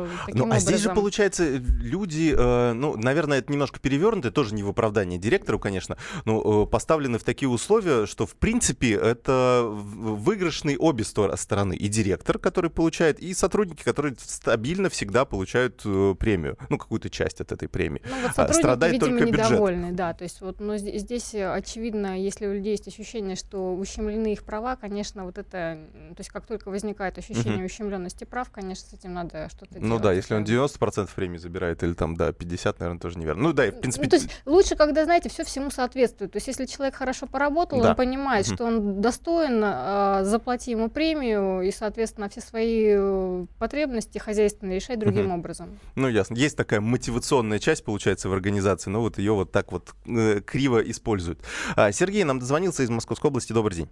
Э, 0.04 0.08
таким 0.26 0.38
ну, 0.38 0.44
а 0.44 0.46
образом. 0.48 0.68
здесь 0.68 0.80
же, 0.80 0.90
получается, 0.90 1.44
люди, 1.56 2.34
э, 2.36 2.72
ну, 2.72 2.96
наверное, 2.96 3.38
это 3.38 3.52
немножко 3.52 3.80
перевернуто, 3.80 4.30
тоже 4.30 4.54
не 4.54 4.62
в 4.62 4.68
оправдании 4.68 5.18
директору, 5.18 5.58
конечно, 5.58 5.96
но 6.24 6.64
э, 6.64 6.66
поставлены 6.66 7.18
в 7.18 7.24
такие 7.24 7.48
условия, 7.48 8.06
что, 8.06 8.26
в 8.26 8.34
принципе, 8.34 8.92
это 8.92 9.64
выигрышные 9.66 10.78
обе 10.78 11.04
стороны. 11.04 11.74
И 11.74 11.88
директор, 11.88 12.38
который 12.38 12.70
получает, 12.70 13.20
и 13.20 13.34
сотрудники, 13.34 13.82
которые 13.82 14.14
стабильно 14.18 14.88
всегда 14.88 15.24
получают 15.24 15.82
э, 15.84 16.14
премию, 16.18 16.56
ну, 16.68 16.78
какую-то 16.78 17.10
часть 17.10 17.40
от 17.40 17.52
этой 17.52 17.68
премии. 17.68 18.02
Ну, 18.04 18.14
вот 18.22 18.30
а 18.30 18.34
сотрудники, 18.34 18.62
Страдает 18.62 18.92
видимо, 18.94 19.10
только 19.10 19.32
бюджет. 19.32 19.50
недовольны, 19.50 19.92
да, 19.92 20.14
то 20.14 20.24
есть 20.24 20.40
вот, 20.40 20.60
но 20.60 20.76
здесь, 20.76 21.02
здесь, 21.02 21.34
очевидно, 21.34 22.20
если 22.20 22.46
у 22.46 22.52
людей 22.52 22.72
есть 22.72 22.88
ощущение, 22.88 23.36
что 23.36 23.74
ущемлены 23.74 24.32
их 24.32 24.44
права, 24.44 24.76
конечно, 24.76 25.24
вот 25.24 25.38
это, 25.38 25.78
то 26.10 26.20
есть 26.20 26.30
как 26.30 26.46
только 26.46 26.68
возникает 26.68 27.18
ощущение 27.18 27.58
угу. 27.58 27.66
ущемленности 27.66 28.24
прав, 28.24 28.50
конечно, 28.50 28.88
с 28.88 28.92
этим 28.92 29.14
надо 29.14 29.48
что-то 29.50 29.74
ну, 29.74 29.80
делать. 29.80 29.91
Ну 29.92 29.98
да, 29.98 30.12
если 30.12 30.34
он 30.34 30.44
90% 30.44 31.08
премии 31.14 31.38
забирает, 31.38 31.82
или 31.82 31.92
там, 31.92 32.16
да, 32.16 32.32
50, 32.32 32.80
наверное, 32.80 33.00
тоже 33.00 33.18
неверно. 33.18 33.42
Ну 33.42 33.52
да, 33.52 33.70
в 33.70 33.80
принципе... 33.80 34.04
Ну, 34.04 34.10
то 34.10 34.16
есть 34.16 34.30
лучше, 34.46 34.76
когда, 34.76 35.04
знаете, 35.04 35.28
все 35.28 35.44
всему 35.44 35.70
соответствует. 35.70 36.32
То 36.32 36.36
есть 36.36 36.46
если 36.46 36.66
человек 36.66 36.94
хорошо 36.94 37.26
поработал, 37.26 37.80
да. 37.80 37.90
он 37.90 37.96
понимает, 37.96 38.46
что 38.46 38.64
он 38.64 39.00
достоин, 39.00 39.62
э, 39.64 40.20
заплати 40.24 40.70
ему 40.70 40.88
премию, 40.88 41.62
и, 41.62 41.70
соответственно, 41.70 42.28
все 42.28 42.40
свои 42.40 42.86
э, 42.88 43.46
потребности 43.58 44.18
хозяйственные 44.18 44.76
решать 44.76 44.98
другим 44.98 45.30
образом. 45.30 45.78
Ну 45.94 46.08
ясно. 46.08 46.34
Есть 46.34 46.56
такая 46.56 46.80
мотивационная 46.80 47.58
часть, 47.58 47.84
получается, 47.84 48.28
в 48.28 48.32
организации, 48.32 48.90
но 48.90 49.00
вот 49.00 49.18
ее 49.18 49.32
вот 49.32 49.52
так 49.52 49.72
вот 49.72 49.94
э, 50.06 50.40
криво 50.40 50.78
используют. 50.78 51.40
А, 51.76 51.92
Сергей 51.92 52.24
нам 52.24 52.38
дозвонился 52.38 52.82
из 52.82 52.90
Московской 52.90 53.28
области. 53.28 53.52
Добрый 53.52 53.76
день. 53.76 53.88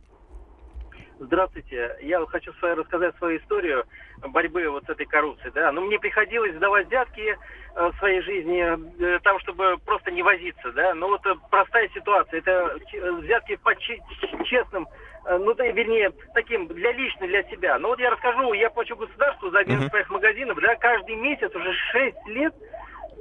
Здравствуйте. 1.20 1.96
Я 2.00 2.24
хочу 2.24 2.50
свою, 2.54 2.76
рассказать 2.76 3.14
свою 3.18 3.38
историю 3.38 3.84
борьбы 4.28 4.66
вот 4.70 4.84
с 4.86 4.88
этой 4.88 5.04
коррупцией. 5.04 5.52
Да? 5.54 5.70
Но 5.70 5.82
ну, 5.82 5.86
мне 5.86 5.98
приходилось 5.98 6.56
сдавать 6.56 6.86
взятки 6.86 7.36
э, 7.76 7.90
в 7.90 7.94
своей 7.98 8.22
жизни, 8.22 8.64
э, 9.04 9.18
там, 9.22 9.38
чтобы 9.40 9.76
просто 9.84 10.10
не 10.10 10.22
возиться. 10.22 10.72
Да? 10.72 10.94
Но 10.94 11.08
ну, 11.08 11.08
вот 11.08 11.26
э, 11.26 11.34
простая 11.50 11.88
ситуация. 11.88 12.38
Это 12.38 12.74
взятки 13.18 13.56
по 13.56 13.76
честным, 13.76 14.88
ну, 15.28 15.52
да, 15.52 15.66
вернее, 15.66 16.10
таким 16.32 16.66
для 16.68 16.92
лично, 16.92 17.26
для 17.26 17.42
себя. 17.44 17.78
Но 17.78 17.88
вот 17.88 18.00
я 18.00 18.10
расскажу, 18.10 18.54
я 18.54 18.70
плачу 18.70 18.96
государству 18.96 19.50
за 19.50 19.58
один 19.58 19.82
из 19.82 19.90
своих 19.90 20.08
магазинов, 20.08 20.58
да, 20.58 20.74
каждый 20.76 21.16
месяц 21.16 21.54
уже 21.54 21.72
6 21.92 22.16
лет 22.28 22.54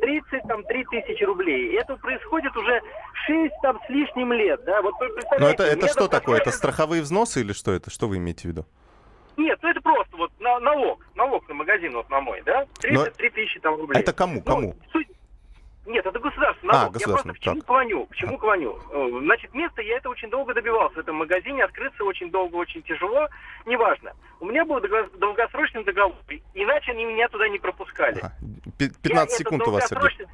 30, 0.01 0.47
там, 0.47 0.63
3 0.63 0.83
тысячи 0.85 1.23
рублей. 1.23 1.77
Это 1.77 1.95
происходит 1.97 2.55
уже 2.55 2.81
6 3.27 3.53
там 3.61 3.79
с 3.85 3.89
лишним 3.89 4.33
лет, 4.33 4.63
да. 4.65 4.81
Вот 4.81 4.93
Но 5.39 5.49
это, 5.49 5.63
это 5.63 5.87
что 5.87 6.07
такое? 6.07 6.39
Это 6.39 6.51
страховые 6.51 7.01
взносы 7.01 7.41
или 7.41 7.53
что 7.53 7.71
это? 7.71 7.89
Что 7.89 8.07
вы 8.07 8.17
имеете 8.17 8.41
в 8.43 8.45
виду? 8.45 8.65
Нет, 9.37 9.57
ну 9.61 9.69
это 9.69 9.79
просто 9.79 10.17
вот 10.17 10.31
на, 10.39 10.59
налог, 10.59 11.05
налог 11.15 11.47
на 11.47 11.55
магазин 11.55 11.93
вот 11.93 12.09
на 12.09 12.19
мой, 12.19 12.41
да, 12.45 12.65
33 12.81 13.29
тысячи 13.29 13.59
там 13.61 13.75
рублей. 13.75 14.01
Это 14.01 14.11
кому, 14.11 14.41
кому? 14.41 14.75
Ну, 14.75 14.75
суть, 14.91 15.07
нет, 15.85 16.05
это 16.05 16.19
государственный 16.19 16.73
налог. 16.73 16.95
А, 16.95 16.99
я 16.99 17.07
просто 17.07 17.33
к 17.33 17.39
чему 17.39 17.61
клоню? 17.61 18.05
К 18.05 18.15
чему 18.15 18.37
клоню? 18.37 18.77
Э, 18.91 19.19
значит, 19.23 19.53
место 19.53 19.81
я 19.81 19.97
это 19.97 20.09
очень 20.09 20.29
долго 20.29 20.53
добивался. 20.53 20.95
В 20.95 20.99
этом 20.99 21.15
магазине 21.15 21.63
открыться 21.63 22.03
очень 22.03 22.29
долго, 22.29 22.55
очень 22.55 22.83
тяжело. 22.83 23.27
Неважно. 23.65 24.13
У 24.39 24.45
меня 24.45 24.65
был 24.65 24.79
долгосрочный 25.17 25.83
договор. 25.83 26.15
Иначе 26.53 26.91
они 26.91 27.05
меня 27.05 27.27
туда 27.29 27.47
не 27.47 27.59
пропускали. 27.59 28.19
Ага. 28.19 28.33
15 28.77 29.03
я 29.13 29.37
секунд 29.37 29.67
у 29.67 29.71
вас, 29.71 29.87
Сергей. 29.87 30.27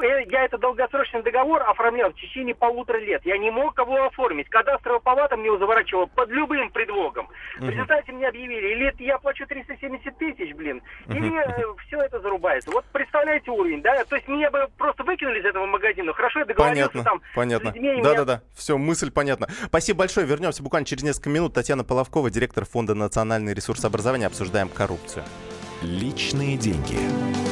Э, 0.00 0.24
я 0.30 0.44
это 0.44 0.58
долгосрочный 0.58 1.22
договор 1.22 1.62
оформлял 1.62 2.10
в 2.10 2.14
течение 2.14 2.54
полутора 2.54 2.98
лет. 2.98 3.22
Я 3.24 3.38
не 3.38 3.50
мог 3.50 3.78
его 3.78 4.04
оформить. 4.04 4.48
Кадастровая 4.48 5.00
палата 5.00 5.36
мне 5.36 5.46
его 5.46 5.58
заворачивала 5.58 6.06
под 6.06 6.30
любым 6.30 6.70
предлогом. 6.70 7.28
В 7.58 7.68
результате 7.68 8.12
мне 8.12 8.28
объявили, 8.28 8.72
или 8.72 8.94
я 8.98 9.18
плачу 9.18 9.46
370 9.46 10.18
тысяч, 10.18 10.54
блин, 10.54 10.82
или 11.08 11.32
э, 11.38 11.74
все 11.86 11.98
это 11.98 12.20
зарубается. 12.20 12.70
Вот 12.70 12.84
представляете 12.92 13.50
уровень, 13.50 13.82
да? 13.82 14.04
То 14.04 14.16
есть 14.16 14.28
меня 14.28 14.50
бы 14.50 14.68
просто 14.78 15.04
выкинули 15.04 15.40
из 15.40 15.44
этого 15.44 15.66
магазина. 15.66 16.12
Хорошо, 16.12 16.40
я 16.40 16.44
договорился 16.44 16.88
Понятно, 16.88 17.04
там 17.04 17.22
понятно. 17.34 17.70
с 17.70 17.74
людьми, 17.74 17.88
и 17.88 17.92
меня 17.96 18.02
Да-да-да, 18.02 18.42
все, 18.54 18.78
мысль 18.78 19.10
понятна. 19.10 19.48
Спасибо 19.66 20.00
большое. 20.00 20.26
Вернемся 20.26 20.62
буквально 20.62 20.86
через 20.86 21.02
несколько 21.02 21.30
минут. 21.30 21.54
Татьяна 21.54 21.84
Половкова, 21.84 22.30
директор 22.30 22.64
Фонда 22.64 22.94
национальный 22.94 23.54
ресурс 23.54 23.84
образования. 23.84 24.26
Обсуждаем 24.26 24.68
коррупцию. 24.68 25.24
Личные 25.82 26.56
деньги. 26.56 27.51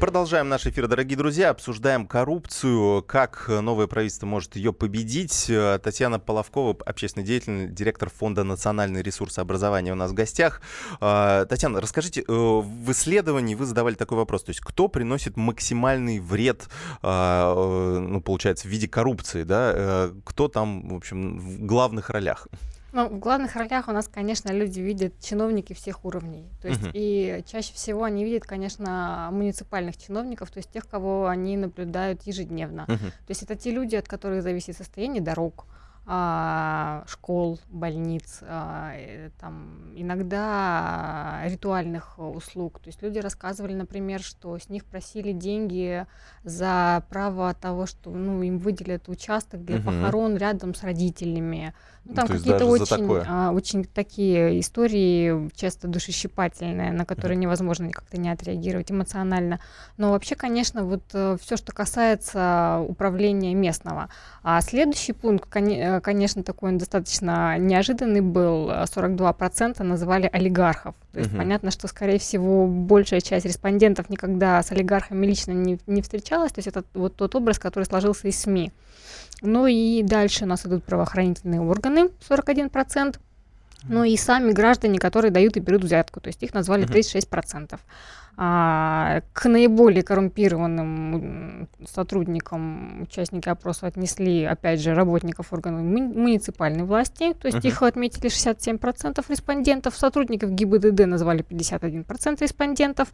Продолжаем 0.00 0.48
наш 0.48 0.64
эфир, 0.64 0.86
дорогие 0.86 1.18
друзья. 1.18 1.50
Обсуждаем 1.50 2.06
коррупцию, 2.06 3.02
как 3.02 3.48
новое 3.48 3.88
правительство 3.88 4.26
может 4.26 4.54
ее 4.54 4.72
победить. 4.72 5.50
Э, 5.50 5.80
Татьяна 5.82 6.20
Половкова, 6.20 6.76
общественный 6.86 7.26
деятель, 7.26 7.68
директор 7.74 8.08
Фонда 8.08 8.44
национальный 8.44 9.02
ресурс 9.02 9.40
образования 9.40 9.90
у 9.90 9.96
нас 9.96 10.12
в 10.12 10.14
гостях. 10.14 10.62
Э, 11.00 11.46
Татьяна, 11.48 11.80
расскажите, 11.80 12.20
э, 12.20 12.24
в 12.28 12.92
исследовании 12.92 13.56
вы 13.56 13.66
задавали 13.66 13.94
такой 13.94 14.18
вопрос, 14.18 14.44
то 14.44 14.50
есть 14.50 14.60
кто 14.60 14.86
приносит 14.86 15.36
максимальный 15.36 16.20
вред, 16.20 16.68
ну, 17.02 18.22
получается, 18.24 18.68
в 18.68 18.70
виде 18.70 18.86
коррупции, 18.86 19.42
да? 19.42 20.10
Кто 20.24 20.46
там, 20.46 20.90
в 20.90 20.94
общем, 20.94 21.40
в 21.40 21.66
главных 21.66 22.10
ролях? 22.10 22.46
Ну, 22.92 23.08
в 23.08 23.18
главных 23.18 23.54
ролях 23.56 23.88
у 23.88 23.92
нас, 23.92 24.08
конечно, 24.08 24.50
люди 24.50 24.80
видят 24.80 25.12
чиновники 25.20 25.74
всех 25.74 26.04
уровней. 26.04 26.48
То 26.62 26.68
есть 26.68 26.82
Мгм. 26.82 26.90
и 26.94 27.42
чаще 27.46 27.74
всего 27.74 28.04
они 28.04 28.24
видят, 28.24 28.44
конечно, 28.44 29.28
муниципальных 29.30 29.96
чиновников, 29.98 30.50
то 30.50 30.58
есть 30.58 30.70
тех, 30.70 30.88
кого 30.88 31.26
они 31.26 31.56
наблюдают 31.56 32.22
ежедневно. 32.22 32.84
Мгм. 32.88 32.98
То 32.98 33.30
есть 33.30 33.42
это 33.42 33.56
те 33.56 33.70
люди, 33.72 33.94
от 33.96 34.08
которых 34.08 34.42
зависит 34.42 34.76
состояние 34.76 35.20
дорог, 35.22 35.66
а, 35.66 35.87
школ, 37.06 37.58
больниц, 37.68 38.38
а, 38.42 38.92
э, 38.96 39.30
там, 39.38 39.92
иногда 39.94 41.42
ритуальных 41.44 42.18
услуг. 42.18 42.78
То 42.80 42.88
есть 42.88 43.02
люди 43.02 43.18
рассказывали, 43.18 43.74
например, 43.74 44.22
что 44.22 44.58
с 44.58 44.70
них 44.70 44.84
просили 44.86 45.32
деньги 45.32 46.06
за 46.44 47.02
право 47.10 47.52
того, 47.54 47.84
что 47.86 48.10
ну, 48.10 48.42
им 48.42 48.58
выделят 48.58 49.08
участок 49.08 49.64
для 49.64 49.76
Мгм. 49.76 49.84
похорон 49.84 50.36
рядом 50.36 50.74
с 50.74 50.82
родителями. 50.82 51.74
Ну, 52.04 52.14
там 52.14 52.26
какие-то 52.26 52.64
очень, 52.64 53.22
а, 53.26 53.50
очень 53.52 53.84
такие 53.84 54.60
истории, 54.60 55.50
часто 55.54 55.88
душещипательные, 55.88 56.90
на 56.90 57.04
которые 57.04 57.36
невозможно 57.36 57.90
как-то 57.90 58.18
не 58.18 58.30
отреагировать 58.30 58.90
эмоционально. 58.90 59.60
Но 59.98 60.12
вообще, 60.12 60.34
конечно, 60.34 60.84
вот 60.84 61.02
все, 61.08 61.56
что 61.56 61.72
касается 61.72 62.82
управления 62.88 63.54
местного. 63.54 64.08
А 64.42 64.60
следующий 64.62 65.12
пункт, 65.12 65.48
коне- 65.50 65.96
э, 65.97 65.97
конечно, 66.00 66.42
такой 66.42 66.70
он 66.70 66.78
достаточно 66.78 67.58
неожиданный 67.58 68.20
был. 68.20 68.70
э, 68.70 68.84
42% 68.86 69.82
называли 69.82 70.28
олигархов. 70.32 70.94
То 71.12 71.18
есть 71.20 71.30
Мгм. 71.32 71.38
понятно, 71.38 71.70
что, 71.70 71.88
скорее 71.88 72.18
всего, 72.18 72.66
большая 72.66 73.20
часть 73.20 73.46
респондентов 73.46 74.08
никогда 74.10 74.62
с 74.62 74.70
олигархами 74.72 75.26
лично 75.26 75.52
не, 75.52 75.78
не 75.86 76.02
встречалась. 76.02 76.52
То 76.52 76.58
есть 76.58 76.68
это 76.68 76.84
вот 76.94 77.16
тот 77.16 77.34
образ, 77.34 77.58
который 77.58 77.84
сложился 77.84 78.28
из 78.28 78.38
СМИ. 78.40 78.72
Ну 79.42 79.66
и 79.66 80.02
дальше 80.02 80.44
у 80.44 80.48
нас 80.48 80.66
идут 80.66 80.84
правоохранительные 80.84 81.60
органы, 81.60 82.10
41%. 82.28 83.18
Ну 83.84 84.02
и 84.02 84.16
сами 84.16 84.50
граждане, 84.52 84.98
которые 84.98 85.30
дают 85.30 85.56
и 85.56 85.60
берут 85.60 85.84
взятку, 85.84 86.20
то 86.20 86.26
есть 86.28 86.42
их 86.42 86.52
назвали 86.52 86.82
Мгм. 86.82 86.92
36%. 86.92 87.78
А, 88.40 89.22
к 89.32 89.48
наиболее 89.48 90.04
коррумпированным 90.04 91.68
сотрудникам 91.84 93.02
участники 93.02 93.48
опроса 93.48 93.88
отнесли, 93.88 94.44
опять 94.44 94.80
же, 94.80 94.94
работников 94.94 95.52
органов 95.52 95.82
муни- 95.82 96.14
муниципальной 96.14 96.84
власти, 96.84 97.32
то 97.32 97.48
есть 97.48 97.58
Мгм. 97.58 97.66
их 97.66 97.82
отметили 97.82 98.28
67% 98.28 99.28
респондентов, 99.28 99.96
сотрудников 99.96 100.52
ГИБДД 100.52 101.06
назвали 101.06 101.42
51% 101.42 102.40
респондентов. 102.40 103.08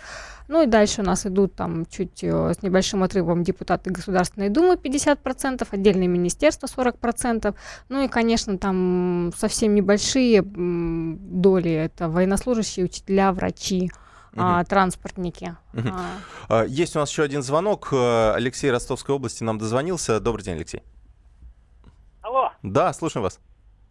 Ну 0.48 0.62
и 0.62 0.66
дальше 0.66 1.00
у 1.00 1.04
нас 1.04 1.24
идут 1.24 1.54
там 1.54 1.86
чуть 1.86 2.22
э, 2.22 2.52
с 2.52 2.62
небольшим 2.62 3.02
отрывом 3.02 3.44
депутаты 3.44 3.88
Государственной 3.88 4.50
Думы 4.50 4.74
50%, 4.74 5.66
отдельные 5.70 6.06
министерства 6.08 6.66
40%, 6.66 7.54
ну 7.88 8.04
и, 8.04 8.08
конечно, 8.08 8.58
там 8.58 9.32
совсем 9.34 9.74
небольшие 9.74 10.42
доли, 10.42 11.70
это 11.70 12.10
военнослужащие, 12.10 12.84
учителя, 12.84 13.32
врачи, 13.32 13.90
а, 14.36 14.64
транспортники. 14.64 15.56
А, 16.48 16.60
А, 16.60 16.64
Есть 16.64 16.96
у 16.96 16.98
нас 16.98 17.10
еще 17.10 17.22
один 17.22 17.42
звонок. 17.42 17.88
Э, 17.92 18.32
Алексей 18.34 18.70
Ростовской 18.70 19.14
области 19.14 19.42
нам 19.44 19.58
дозвонился. 19.58 20.20
Добрый 20.20 20.44
день, 20.44 20.56
Алексей. 20.56 20.82
Алло, 22.22 22.50
Да, 22.62 22.92
слушаем 22.92 23.22
вас. 23.24 23.38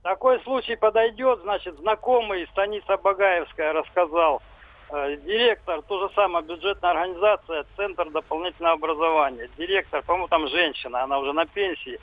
такой 0.02 0.42
случай 0.44 0.76
подойдет, 0.76 1.40
значит, 1.44 1.78
знакомый 1.80 2.48
Станица 2.52 2.98
Багаевская 2.98 3.74
рассказал. 3.74 4.42
Э, 4.90 5.16
Директор, 5.18 5.82
то 5.84 6.08
же 6.08 6.14
самое, 6.14 6.46
бюджетная 6.46 6.92
организация, 6.92 7.66
Центр 7.78 8.10
дополнительного 8.12 8.76
образования. 8.76 9.50
Директор, 9.58 10.02
по-моему, 10.04 10.28
там 10.28 10.48
женщина, 10.50 11.04
она 11.04 11.20
уже 11.20 11.34
на 11.34 11.46
пенсии. 11.46 12.00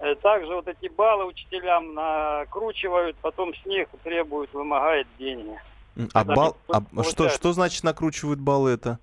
Э, 0.00 0.14
Также 0.16 0.54
вот 0.54 0.66
эти 0.68 0.88
баллы 0.88 1.26
учителям 1.26 1.94
накручивают, 1.94 3.16
потом 3.20 3.54
с 3.54 3.64
них 3.66 3.88
требуют, 4.02 4.52
вымогают 4.52 5.06
деньги. 5.18 5.58
А, 6.12 6.24
бал- 6.24 6.56
а 6.68 6.82
что, 7.04 7.28
что 7.28 7.52
значит 7.52 7.84
накручивают 7.84 8.40
баллы 8.40 8.72
это? 8.72 8.98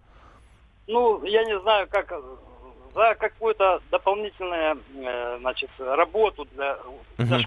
Ну, 0.88 1.24
я 1.24 1.44
не 1.46 1.58
знаю, 1.62 1.88
как 1.90 2.12
за 2.94 3.16
какую-то 3.16 3.80
дополнительную, 3.92 4.78
э, 4.96 5.38
значит, 5.40 5.70
работу 5.80 6.48
для, 6.56 6.78
для 7.18 7.40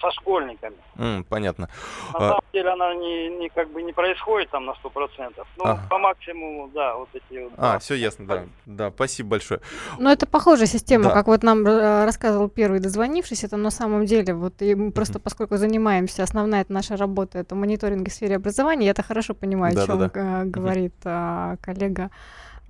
со 0.00 0.10
школьниками. 0.12 0.76
М, 0.98 1.24
Понятно. 1.24 1.68
На 2.12 2.18
А- 2.18 2.28
самом 2.28 2.44
деле 2.52 2.70
она 2.70 2.94
не, 2.94 3.28
не 3.38 3.48
как 3.48 3.70
бы 3.70 3.82
не 3.82 3.92
происходит 3.92 4.50
там 4.50 4.64
на 4.66 4.74
сто 4.76 4.90
процентов. 4.90 5.46
Ну, 5.56 5.64
Ага. 5.64 5.82
по 5.88 5.98
максимуму, 5.98 6.68
да, 6.74 6.96
вот 6.96 7.08
эти 7.14 7.42
вот. 7.44 7.52
А, 7.56 7.72
да. 7.74 7.78
все 7.78 7.94
ясно, 7.94 8.26
да. 8.26 8.44
Да, 8.66 8.90
спасибо 8.90 9.30
большое. 9.30 9.60
Ну, 9.98 10.10
это 10.10 10.26
похожая 10.26 10.66
система, 10.66 11.04
Да. 11.04 11.10
как 11.10 11.26
вот 11.26 11.42
нам 11.42 11.66
э, 11.66 12.04
рассказывал 12.04 12.48
первый 12.48 12.80
дозвонившийся, 12.80 13.46
это 13.46 13.56
на 13.56 13.70
самом 13.70 14.06
деле, 14.06 14.34
вот 14.34 14.60
и 14.62 14.74
мы 14.74 14.90
просто 14.92 15.18
поскольку 15.20 15.56
занимаемся, 15.56 16.22
основная 16.22 16.62
это 16.62 16.72
наша 16.72 16.96
работа, 16.96 17.38
это 17.38 17.54
мониторинг 17.54 18.08
в 18.08 18.12
сфере 18.12 18.36
образования, 18.36 18.86
я 18.86 18.90
это 18.92 19.02
хорошо 19.02 19.34
понимаю, 19.34 19.72
о 19.74 19.86
чем 19.86 19.98
Да-да-да. 19.98 20.42
э, 20.42 20.44
говорит 20.46 20.94
а, 21.04 21.56
коллега. 21.62 22.10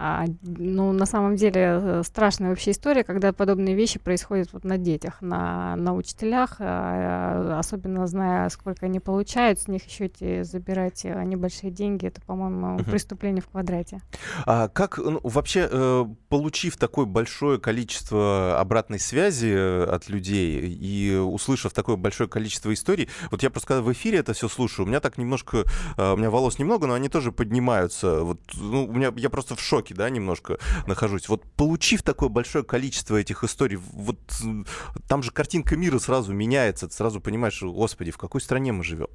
А, 0.02 0.24
ну, 0.42 0.92
на 0.92 1.04
самом 1.04 1.36
деле, 1.36 1.60
э, 1.62 2.02
страшная 2.06 2.48
вообще 2.48 2.70
история, 2.70 3.04
когда 3.04 3.34
подобные 3.34 3.74
вещи 3.74 3.98
происходят 3.98 4.50
вот 4.54 4.64
на 4.64 4.78
детях, 4.78 5.20
на, 5.20 5.76
на 5.76 5.94
учителях, 5.94 6.56
э, 6.58 7.54
особенно 7.58 8.06
зная, 8.06 8.48
сколько 8.48 8.86
они 8.86 8.98
получают, 8.98 9.60
с 9.60 9.68
них 9.68 9.84
еще 9.84 10.06
эти 10.06 10.42
забирать 10.42 11.04
э, 11.04 11.22
небольшие 11.24 11.70
деньги, 11.70 12.06
это, 12.06 12.22
по-моему, 12.22 12.78
преступление 12.84 13.42
в 13.42 13.48
квадрате. 13.48 14.00
А 14.46 14.68
как 14.68 14.96
ну, 14.96 15.20
вообще, 15.22 15.68
э, 15.70 16.06
получив 16.30 16.78
такое 16.78 17.04
большое 17.04 17.60
количество 17.60 18.58
обратной 18.58 19.00
связи 19.00 19.84
от 19.84 20.08
людей 20.08 20.60
и 20.60 21.14
услышав 21.14 21.74
такое 21.74 21.96
большое 21.96 22.26
количество 22.26 22.72
историй, 22.72 23.10
вот 23.30 23.42
я 23.42 23.50
просто 23.50 23.68
когда 23.68 23.82
в 23.82 23.92
эфире 23.92 24.20
это 24.20 24.32
все 24.32 24.48
слушаю, 24.48 24.86
у 24.86 24.88
меня 24.88 25.00
так 25.00 25.18
немножко, 25.18 25.64
у 25.98 26.16
меня 26.16 26.30
волос 26.30 26.58
немного, 26.58 26.86
но 26.86 26.94
они 26.94 27.10
тоже 27.10 27.32
поднимаются. 27.32 28.20
Вот, 28.20 28.40
ну, 28.54 28.86
у 28.86 28.92
меня, 28.92 29.12
я 29.16 29.28
просто 29.28 29.56
в 29.56 29.60
шоке, 29.60 29.89
да, 29.94 30.10
немножко 30.10 30.58
нахожусь. 30.86 31.28
Вот 31.28 31.44
получив 31.56 32.02
такое 32.02 32.28
большое 32.28 32.64
количество 32.64 33.16
этих 33.16 33.44
историй, 33.44 33.78
вот 33.92 34.18
м, 34.42 34.66
там 35.08 35.22
же 35.22 35.30
картинка 35.30 35.76
мира 35.76 35.98
сразу 35.98 36.32
меняется, 36.32 36.88
ты 36.88 36.94
сразу 36.94 37.20
понимаешь, 37.20 37.62
господи, 37.62 38.10
в 38.10 38.18
какой 38.18 38.40
стране 38.40 38.72
мы 38.72 38.84
живем. 38.84 39.08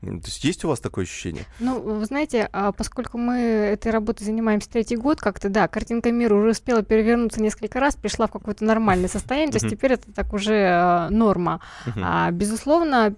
То 0.00 0.26
есть 0.26 0.44
есть 0.44 0.64
у 0.64 0.68
вас 0.68 0.80
такое 0.80 1.04
ощущение? 1.04 1.44
Ну, 1.60 1.80
вы 1.80 2.04
знаете, 2.04 2.48
а, 2.52 2.72
поскольку 2.72 3.18
мы 3.18 3.36
этой 3.36 3.92
работой 3.92 4.24
занимаемся 4.24 4.70
третий 4.70 4.96
год, 4.96 5.20
как-то, 5.20 5.48
да, 5.48 5.68
картинка 5.68 6.12
мира 6.12 6.34
уже 6.34 6.50
успела 6.50 6.82
перевернуться 6.82 7.40
несколько 7.40 7.80
раз, 7.80 7.96
пришла 7.96 8.26
в 8.26 8.32
какое-то 8.32 8.64
нормальное 8.64 9.08
состояние, 9.08 9.52
то 9.52 9.56
есть 9.56 9.74
теперь 9.74 9.92
это 9.92 10.12
так 10.12 10.32
уже 10.32 10.54
а, 10.54 11.08
норма. 11.10 11.60
А, 11.96 12.30
безусловно, 12.30 13.14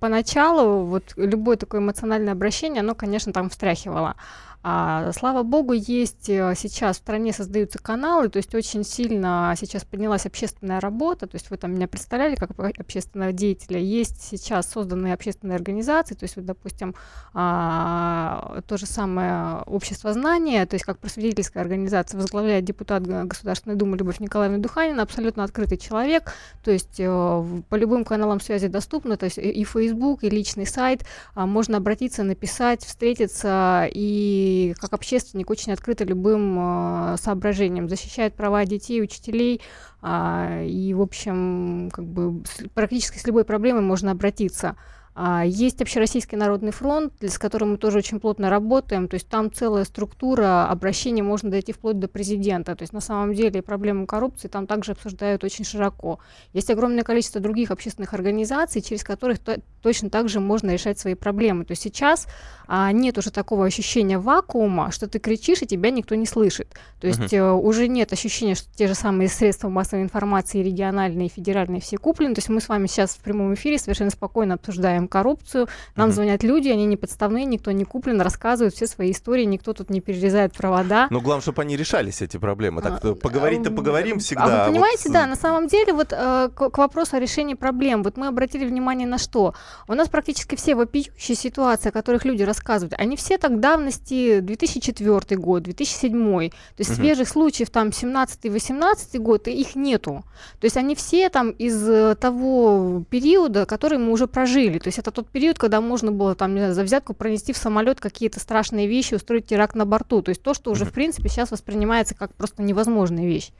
поначалу 0.00 0.84
вот 0.84 1.12
любое 1.16 1.56
такое 1.56 1.80
эмоциональное 1.80 2.32
обращение, 2.32 2.80
оно, 2.80 2.94
конечно, 2.94 3.32
там 3.32 3.50
встряхивало. 3.50 4.16
А, 4.64 5.10
слава 5.12 5.42
богу, 5.42 5.72
есть 5.72 6.28
э, 6.28 6.54
сейчас 6.56 6.96
в 6.96 7.00
стране 7.00 7.32
создаются 7.32 7.80
каналы, 7.80 8.28
то 8.28 8.36
есть 8.36 8.54
очень 8.54 8.84
сильно 8.84 9.52
сейчас 9.58 9.84
поднялась 9.84 10.24
общественная 10.24 10.78
работа, 10.78 11.26
то 11.26 11.34
есть 11.34 11.50
вы 11.50 11.56
там 11.56 11.74
меня 11.74 11.88
представляли 11.88 12.36
как 12.36 12.50
общественного 12.78 13.32
деятеля, 13.32 13.80
есть 13.80 14.22
сейчас 14.22 14.70
созданные 14.70 15.14
общественные 15.14 15.56
организации, 15.56 16.14
то 16.14 16.22
есть 16.22 16.36
вот, 16.36 16.44
допустим, 16.44 16.94
а, 17.34 18.60
то 18.68 18.76
же 18.76 18.86
самое 18.86 19.62
общество 19.66 20.12
знания, 20.12 20.64
то 20.66 20.74
есть 20.74 20.84
как 20.84 20.98
просветительская 20.98 21.60
организация 21.60 22.20
возглавляет 22.20 22.64
депутат 22.64 23.04
Государственной 23.04 23.74
Думы 23.74 23.96
Любовь 23.96 24.20
Николаевна 24.20 24.58
Духанина, 24.58 25.02
абсолютно 25.02 25.42
открытый 25.42 25.76
человек, 25.76 26.32
то 26.62 26.70
есть 26.70 27.00
э, 27.00 27.44
по 27.68 27.74
любым 27.74 28.04
каналам 28.04 28.40
связи 28.40 28.68
доступно, 28.68 29.16
то 29.16 29.24
есть 29.24 29.38
и 29.38 29.64
Facebook, 29.64 30.22
и 30.22 30.30
личный 30.30 30.66
сайт, 30.66 31.04
а, 31.34 31.46
можно 31.46 31.78
обратиться, 31.78 32.22
написать, 32.22 32.84
встретиться 32.84 33.88
и 33.92 34.51
как 34.78 34.92
общественник 34.92 35.50
очень 35.50 35.72
открыто 35.72 36.04
любым 36.04 36.56
э, 36.58 37.16
соображениям, 37.18 37.88
защищает 37.88 38.34
права 38.34 38.64
детей, 38.64 39.02
учителей, 39.02 39.60
э, 40.02 40.66
и, 40.66 40.94
в 40.94 41.00
общем, 41.00 41.90
как 41.92 42.04
бы 42.04 42.42
практически 42.74 43.18
с 43.18 43.26
любой 43.26 43.44
проблемой 43.44 43.82
можно 43.82 44.10
обратиться. 44.10 44.76
А, 45.14 45.44
есть 45.44 45.82
Общероссийский 45.82 46.38
народный 46.38 46.72
фронт, 46.72 47.12
с 47.20 47.38
которым 47.38 47.72
мы 47.72 47.76
тоже 47.76 47.98
очень 47.98 48.18
плотно 48.18 48.48
работаем. 48.48 49.08
То 49.08 49.14
есть 49.14 49.28
там 49.28 49.52
целая 49.52 49.84
структура 49.84 50.66
обращения, 50.68 51.22
можно 51.22 51.50
дойти 51.50 51.72
вплоть 51.72 51.98
до 51.98 52.08
президента. 52.08 52.74
То 52.74 52.82
есть 52.82 52.92
на 52.92 53.00
самом 53.00 53.34
деле 53.34 53.62
проблему 53.62 54.06
коррупции 54.06 54.48
там 54.48 54.66
также 54.66 54.92
обсуждают 54.92 55.44
очень 55.44 55.64
широко. 55.64 56.18
Есть 56.52 56.70
огромное 56.70 57.04
количество 57.04 57.40
других 57.40 57.70
общественных 57.70 58.14
организаций, 58.14 58.80
через 58.80 59.04
которых 59.04 59.38
то, 59.38 59.60
точно 59.82 60.08
так 60.08 60.28
же 60.28 60.40
можно 60.40 60.70
решать 60.70 60.98
свои 60.98 61.14
проблемы. 61.14 61.66
То 61.66 61.72
есть 61.72 61.82
сейчас 61.82 62.26
а, 62.66 62.90
нет 62.92 63.18
уже 63.18 63.30
такого 63.30 63.66
ощущения 63.66 64.18
вакуума, 64.18 64.90
что 64.92 65.06
ты 65.08 65.18
кричишь, 65.18 65.60
и 65.60 65.66
тебя 65.66 65.90
никто 65.90 66.14
не 66.14 66.26
слышит. 66.26 66.68
То 67.00 67.06
есть 67.06 67.32
uh-huh. 67.32 67.60
уже 67.60 67.88
нет 67.88 68.12
ощущения, 68.12 68.54
что 68.54 68.68
те 68.74 68.88
же 68.88 68.94
самые 68.94 69.28
средства 69.28 69.68
массовой 69.68 70.04
информации, 70.04 70.62
региональные, 70.62 71.28
федеральные, 71.28 71.80
все 71.80 71.98
куплены. 71.98 72.34
То 72.34 72.38
есть 72.38 72.48
мы 72.48 72.60
с 72.60 72.68
вами 72.68 72.86
сейчас 72.86 73.10
в 73.10 73.18
прямом 73.18 73.52
эфире 73.54 73.78
совершенно 73.78 74.10
спокойно 74.10 74.54
обсуждаем 74.54 75.01
обсуждаем 75.02 75.08
коррупцию, 75.08 75.68
нам 75.96 76.08
угу. 76.08 76.14
звонят 76.14 76.42
люди, 76.42 76.68
они 76.68 76.86
не 76.86 76.96
подставные, 76.96 77.44
никто 77.44 77.72
не 77.72 77.84
куплен, 77.84 78.20
рассказывают 78.20 78.74
все 78.74 78.86
свои 78.86 79.10
истории, 79.10 79.44
никто 79.44 79.72
тут 79.72 79.90
не 79.90 80.00
перерезает 80.00 80.52
провода. 80.52 81.08
Но 81.10 81.20
главное, 81.20 81.42
чтобы 81.42 81.62
они 81.62 81.76
решались, 81.76 82.22
эти 82.22 82.36
проблемы. 82.36 82.82
Так 82.82 83.04
а, 83.04 83.14
поговорить-то 83.14 83.70
а, 83.70 83.72
поговорим 83.72 84.18
всегда. 84.18 84.64
А 84.64 84.66
вы 84.66 84.72
понимаете, 84.72 85.04
вот... 85.06 85.12
да, 85.12 85.26
на 85.26 85.36
самом 85.36 85.66
деле, 85.66 85.92
вот 85.92 86.12
э, 86.12 86.48
к, 86.54 86.70
к 86.70 86.78
вопросу 86.78 87.16
о 87.16 87.20
решении 87.20 87.54
проблем, 87.54 88.02
вот 88.02 88.16
мы 88.16 88.28
обратили 88.28 88.66
внимание 88.66 89.06
на 89.06 89.18
что? 89.18 89.54
У 89.88 89.94
нас 89.94 90.08
практически 90.08 90.56
все 90.56 90.74
вопиющие 90.74 91.36
ситуации, 91.36 91.88
о 91.88 91.92
которых 91.92 92.24
люди 92.24 92.42
рассказывают, 92.42 92.94
они 92.98 93.16
все 93.16 93.38
так 93.38 93.60
давности 93.60 94.40
2004 94.40 95.40
год, 95.40 95.62
2007, 95.62 96.50
то 96.50 96.54
есть 96.78 96.90
угу. 96.90 96.96
свежих 96.96 97.28
случаев 97.28 97.70
там 97.70 97.88
17-18 97.88 99.18
год, 99.18 99.48
и 99.48 99.52
их 99.52 99.74
нету. 99.74 100.24
То 100.60 100.64
есть 100.64 100.76
они 100.76 100.94
все 100.94 101.28
там 101.28 101.50
из 101.50 101.88
э, 101.88 102.14
того 102.14 103.04
периода, 103.10 103.66
который 103.66 103.98
мы 103.98 104.12
уже 104.12 104.26
прожили. 104.26 104.78
То 104.78 104.88
есть 104.92 104.98
это 104.98 105.10
тот 105.10 105.28
период, 105.28 105.58
когда 105.58 105.80
можно 105.80 106.12
было 106.12 106.34
там, 106.34 106.54
не 106.54 106.60
знаю, 106.60 106.74
за 106.74 106.82
взятку 106.82 107.14
пронести 107.14 107.52
в 107.52 107.56
самолет 107.56 108.00
какие-то 108.00 108.38
страшные 108.38 108.86
вещи, 108.86 109.14
устроить 109.14 109.46
теракт 109.46 109.74
на 109.74 109.86
борту. 109.86 110.22
То 110.22 110.28
есть 110.28 110.42
то, 110.42 110.54
что 110.54 110.70
уже, 110.70 110.84
в 110.84 110.92
принципе, 110.92 111.28
сейчас 111.28 111.50
воспринимается 111.50 112.14
как 112.14 112.34
просто 112.34 112.62
невозможная 112.62 113.26
вещь. 113.26 113.50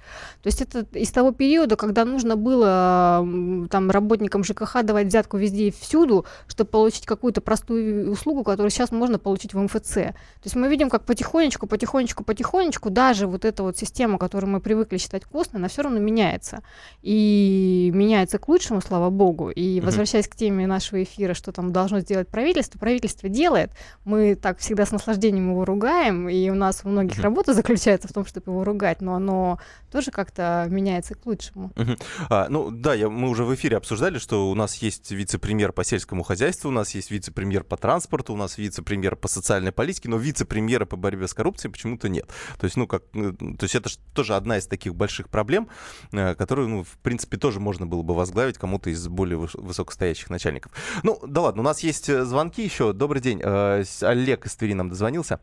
То 0.43 0.49
есть 0.49 0.61
это 0.61 0.87
из 0.93 1.11
того 1.11 1.33
периода, 1.33 1.77
когда 1.77 2.05
нужно 2.05 2.37
было 2.37 3.27
там 3.71 3.91
работникам 3.91 4.45
ЖКХ 4.45 4.83
давать 4.83 5.07
взятку 5.07 5.37
везде 5.37 5.69
и 5.69 5.71
всюду, 5.71 6.27
чтобы 6.47 6.71
получить 6.71 7.07
какую-то 7.07 7.41
простую 7.41 8.11
услугу, 8.11 8.45
которую 8.45 8.71
сейчас 8.71 8.91
можно 8.91 9.19
получить 9.19 9.55
в 9.55 9.59
МФЦ. 9.59 9.95
То 9.95 10.15
есть 10.45 10.57
мы 10.57 10.69
видим, 10.69 10.91
как 10.91 11.05
потихонечку, 11.05 11.67
потихонечку, 11.67 12.25
потихонечку 12.25 12.91
даже 12.91 13.27
вот 13.27 13.45
эта 13.45 13.63
вот 13.63 13.79
система, 13.79 14.19
которую 14.19 14.51
мы 14.51 14.61
привыкли 14.61 14.99
считать 14.99 15.25
костной, 15.25 15.61
она 15.61 15.69
все 15.69 15.83
равно 15.83 15.99
меняется. 15.99 16.63
И 17.03 17.91
меняется 17.95 18.39
к 18.39 18.49
лучшему, 18.49 18.81
слава 18.81 19.11
богу. 19.11 19.51
И 19.51 19.81
возвращаясь 19.81 20.29
к 20.29 20.37
теме 20.37 20.67
нашего 20.67 21.03
эфира, 21.03 21.22
эфира, 21.23 21.35
что 21.35 21.53
там 21.53 21.73
должно 21.73 22.01
сделать 22.01 22.29
правительство. 22.29 22.79
Правительство 22.79 23.29
делает. 23.29 23.71
Мы 24.05 24.35
так 24.35 24.59
всегда 24.59 24.87
с 24.87 24.91
наслаждением 24.91 25.51
его 25.51 25.65
ругаем, 25.65 26.29
и 26.29 26.51
у 26.51 26.55
нас 26.55 26.81
у 26.85 26.89
многих 26.89 27.19
mm-hmm. 27.19 27.23
работа 27.23 27.55
заключается 27.55 28.09
в 28.09 28.13
том, 28.13 28.27
чтобы 28.27 28.53
его 28.53 28.65
ругать, 28.65 29.01
но 29.01 29.15
оно 29.15 29.59
тоже 29.91 30.11
как-то 30.11 30.67
меняется 30.69 31.15
к 31.15 31.25
лучшему. 31.27 31.71
Mm-hmm. 31.75 32.03
А, 32.31 32.47
ну 32.49 32.71
да, 32.71 32.95
я, 32.95 33.09
мы 33.09 33.29
уже 33.29 33.45
в 33.45 33.55
эфире 33.55 33.77
обсуждали, 33.77 34.19
что 34.19 34.51
у 34.51 34.55
нас 34.55 34.77
есть 34.77 35.11
вице-премьер 35.11 35.73
по 35.73 35.85
сельскому 35.85 36.23
хозяйству, 36.23 36.69
у 36.69 36.73
нас 36.73 36.95
есть 36.95 37.11
вице-премьер 37.11 37.65
по 37.65 37.77
транспорту, 37.77 38.33
у 38.33 38.37
нас 38.37 38.59
вице-премьер 38.59 39.17
по 39.17 39.29
социальной 39.29 39.73
политике, 39.73 40.09
но 40.09 40.17
вице-премьера 40.17 40.87
по 40.87 40.97
борьбе 40.97 41.29
с 41.29 41.35
коррупцией 41.35 41.71
почему-то 41.71 42.09
нет. 42.09 42.27
То 42.59 42.65
есть, 42.65 42.77
ну, 42.77 42.87
как, 42.87 43.03
э, 43.15 43.33
то 43.33 43.65
есть 43.65 43.75
это 43.75 43.91
тоже 44.15 44.35
одна 44.35 44.59
из 44.59 44.67
таких 44.67 44.95
больших 44.95 45.29
проблем, 45.29 45.69
э, 46.13 46.35
которую, 46.35 46.69
ну, 46.69 46.85
в 46.85 46.99
принципе, 47.03 47.37
тоже 47.37 47.61
можно 47.61 47.87
было 47.87 48.03
бы 48.03 48.15
возглавить 48.15 48.59
кому-то 48.59 48.91
из 48.91 49.07
более 49.09 49.39
высокостоящих 49.39 50.31
начальников. 50.31 50.73
Ну, 51.03 51.12
да 51.23 51.43
ладно, 51.43 51.63
у 51.63 51.65
нас 51.65 51.81
есть 51.81 52.09
э, 52.09 52.23
звонки 52.23 52.63
еще. 52.63 52.93
Добрый 52.93 53.21
день. 53.21 53.41
Э, 53.43 53.83
Олег 54.03 54.47
из 54.47 54.57
Твери 54.57 54.75
нам 54.75 54.89
дозвонился. 54.89 55.41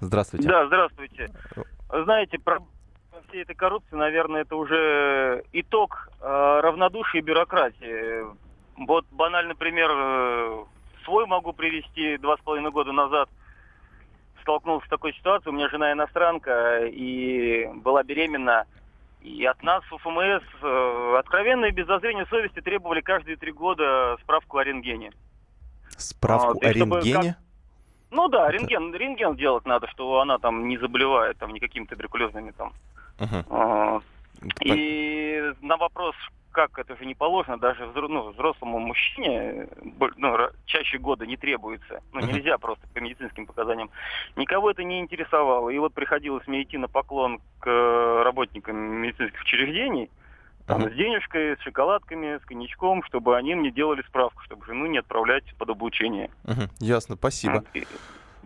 Здравствуйте. 0.00 0.48
Да, 0.48 0.66
здравствуйте. 0.66 1.30
Знаете, 1.90 2.38
про 2.38 2.60
всей 3.28 3.42
этой 3.42 3.54
коррупции, 3.54 3.96
наверное, 3.96 4.42
это 4.42 4.56
уже 4.56 5.44
итог 5.52 6.08
э, 6.20 6.60
равнодушия 6.62 7.20
и 7.20 7.24
бюрократии. 7.24 8.24
Вот 8.76 9.04
банальный 9.10 9.54
пример 9.54 9.90
э, 9.92 10.64
свой 11.04 11.26
могу 11.26 11.52
привести. 11.52 12.16
Два 12.18 12.36
с 12.36 12.40
половиной 12.40 12.70
года 12.70 12.92
назад 12.92 13.28
столкнулся 14.42 14.86
с 14.86 14.90
такой 14.90 15.12
ситуацией. 15.14 15.52
У 15.52 15.56
меня 15.56 15.68
жена 15.68 15.92
иностранка 15.92 16.86
и 16.86 17.68
была 17.74 18.02
беременна. 18.02 18.66
И 19.20 19.44
от 19.44 19.62
нас 19.62 19.84
в 19.90 19.98
ФМС 19.98 20.42
э, 20.62 21.16
откровенно 21.18 21.66
и 21.66 21.72
без 21.72 21.86
зазрения 21.86 22.24
совести 22.26 22.60
требовали 22.60 23.00
каждые 23.02 23.36
три 23.36 23.52
года 23.52 24.16
справку 24.22 24.58
о 24.58 24.64
рентгене. 24.64 25.12
Справку 25.96 26.58
а, 26.62 26.66
о 26.66 26.72
рентгене? 26.72 27.34
Как... 27.34 27.38
Ну 28.10 28.28
да, 28.28 28.50
рентген, 28.50 28.94
рентген 28.94 29.36
делать 29.36 29.66
надо, 29.66 29.88
что 29.88 30.20
она 30.20 30.38
там 30.38 30.66
не 30.68 30.78
заболевает 30.78 31.36
там 31.38 31.52
никакими 31.52 31.84
туберкулезными 31.84 32.52
там. 32.52 32.72
Uh-huh. 33.18 33.44
А, 33.50 34.00
и 34.64 35.52
на 35.60 35.76
вопрос, 35.76 36.14
как 36.52 36.78
это 36.78 36.96
же 36.96 37.06
не 37.06 37.14
положено, 37.14 37.58
даже 37.58 37.86
ну, 37.86 38.30
взрослому 38.30 38.78
мужчине 38.78 39.68
ну, 40.16 40.36
чаще 40.66 40.98
года 40.98 41.26
не 41.26 41.36
требуется. 41.36 42.02
Ну, 42.12 42.20
нельзя 42.20 42.58
просто 42.58 42.86
по 42.92 42.98
медицинским 42.98 43.46
показаниям. 43.46 43.90
Никого 44.36 44.70
это 44.70 44.84
не 44.84 45.00
интересовало. 45.00 45.70
И 45.70 45.78
вот 45.78 45.94
приходилось 45.94 46.46
мне 46.46 46.62
идти 46.62 46.78
на 46.78 46.88
поклон 46.88 47.40
к 47.60 47.66
э, 47.68 48.22
работникам 48.22 48.76
медицинских 48.76 49.40
учреждений, 49.40 50.10
там, 50.66 50.88
с 50.88 50.94
денежкой, 50.94 51.56
с 51.56 51.60
шоколадками, 51.60 52.38
с 52.38 52.44
коньячком, 52.44 53.02
чтобы 53.04 53.36
они 53.36 53.54
мне 53.54 53.70
делали 53.70 54.02
справку, 54.02 54.42
чтобы 54.42 54.64
жену 54.66 54.86
не 54.86 54.98
отправлять 54.98 55.44
под 55.58 55.70
обучение. 55.70 56.30
Ясно, 56.78 57.16
спасибо. 57.16 57.64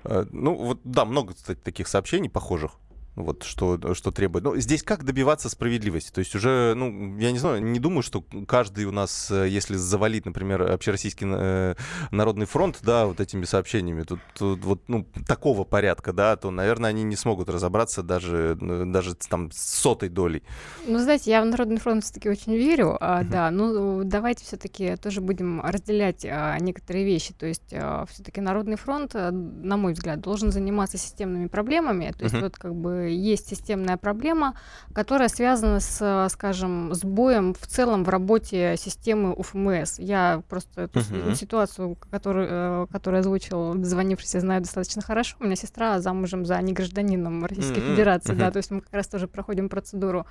Uh, 0.04 0.28
ну, 0.32 0.54
вот, 0.54 0.80
да, 0.84 1.06
много, 1.06 1.32
кстати, 1.32 1.58
таких 1.58 1.88
сообщений 1.88 2.28
похожих 2.28 2.72
вот 3.16 3.44
что, 3.44 3.94
что 3.94 4.10
требует. 4.10 4.44
Но 4.44 4.56
здесь 4.56 4.82
как 4.82 5.04
добиваться 5.04 5.48
справедливости? 5.48 6.10
То 6.10 6.18
есть 6.18 6.34
уже, 6.34 6.74
ну, 6.74 7.16
я 7.18 7.30
не 7.32 7.38
знаю, 7.38 7.62
не 7.62 7.78
думаю, 7.78 8.02
что 8.02 8.24
каждый 8.46 8.86
у 8.86 8.90
нас, 8.90 9.30
э, 9.30 9.48
если 9.48 9.76
завалить, 9.76 10.26
например, 10.26 10.62
Общероссийский 10.62 11.26
э, 11.30 11.74
народный 12.10 12.46
фронт, 12.46 12.78
да, 12.82 13.06
вот 13.06 13.20
этими 13.20 13.44
сообщениями, 13.44 14.02
тут, 14.02 14.20
тут 14.36 14.64
вот, 14.64 14.82
ну, 14.88 15.06
такого 15.26 15.64
порядка, 15.64 16.12
да, 16.12 16.36
то, 16.36 16.50
наверное, 16.50 16.90
они 16.90 17.04
не 17.04 17.16
смогут 17.16 17.48
разобраться 17.48 18.02
даже, 18.02 18.58
э, 18.60 18.84
даже 18.86 19.14
там 19.14 19.50
с 19.52 19.58
сотой 19.58 20.08
долей. 20.08 20.42
Ну, 20.86 20.98
знаете, 20.98 21.30
я 21.30 21.42
в 21.42 21.46
Народный 21.46 21.78
фронт 21.78 22.04
все-таки 22.04 22.28
очень 22.28 22.54
верю, 22.54 22.96
а, 23.00 23.22
uh-huh. 23.22 23.28
да, 23.28 23.50
ну, 23.50 24.02
давайте 24.04 24.44
все-таки 24.44 24.96
тоже 24.96 25.20
будем 25.20 25.60
разделять 25.60 26.24
а, 26.24 26.58
некоторые 26.58 27.04
вещи, 27.04 27.32
то 27.32 27.46
есть 27.46 27.72
а, 27.72 28.06
все-таки 28.10 28.40
Народный 28.40 28.76
фронт, 28.76 29.14
на 29.14 29.76
мой 29.76 29.92
взгляд, 29.92 30.20
должен 30.20 30.50
заниматься 30.50 30.98
системными 30.98 31.46
проблемами, 31.46 32.12
то 32.16 32.24
есть 32.24 32.34
uh-huh. 32.34 32.42
вот 32.42 32.56
как 32.56 32.74
бы 32.74 33.03
есть 33.12 33.48
системная 33.48 33.96
проблема, 33.96 34.54
которая 34.92 35.28
связана 35.28 35.80
с, 35.80 36.28
скажем, 36.30 36.94
сбоем 36.94 37.54
в 37.54 37.66
целом 37.66 38.04
в 38.04 38.08
работе 38.08 38.76
системы 38.76 39.32
УФМС. 39.32 39.98
Я 39.98 40.42
просто 40.48 40.82
эту 40.82 41.00
uh-huh. 41.00 41.34
ситуацию, 41.34 41.96
которую, 42.10 42.48
э, 42.50 42.86
которую 42.90 43.20
озвучил 43.20 43.82
звонившийся, 43.84 44.40
знаю 44.40 44.62
достаточно 44.62 45.02
хорошо. 45.02 45.36
У 45.40 45.44
меня 45.44 45.56
сестра 45.56 46.00
замужем 46.00 46.44
за 46.46 46.60
негражданином 46.60 47.44
Российской 47.44 47.78
uh-huh. 47.78 47.90
Федерации, 47.92 48.34
uh-huh. 48.34 48.38
да, 48.38 48.50
то 48.50 48.58
есть 48.58 48.70
мы 48.70 48.80
как 48.80 48.92
раз 48.92 49.08
тоже 49.08 49.28
проходим 49.28 49.68
процедуру 49.68 50.26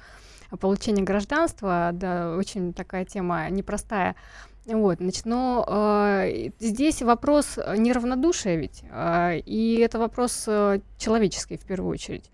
получения 0.59 1.03
гражданства, 1.03 1.91
да, 1.93 2.35
очень 2.35 2.73
такая 2.73 3.05
тема 3.05 3.49
непростая. 3.49 4.15
Вот, 4.65 4.99
значит, 4.99 5.25
но 5.25 5.65
э, 5.67 6.51
здесь 6.59 7.01
вопрос 7.01 7.57
неравнодушия 7.57 8.55
ведь, 8.55 8.83
э, 8.89 9.39
и 9.39 9.75
это 9.79 9.99
вопрос 9.99 10.45
э, 10.47 10.79
человеческий 10.97 11.57
в 11.57 11.65
первую 11.65 11.91
очередь. 11.91 12.31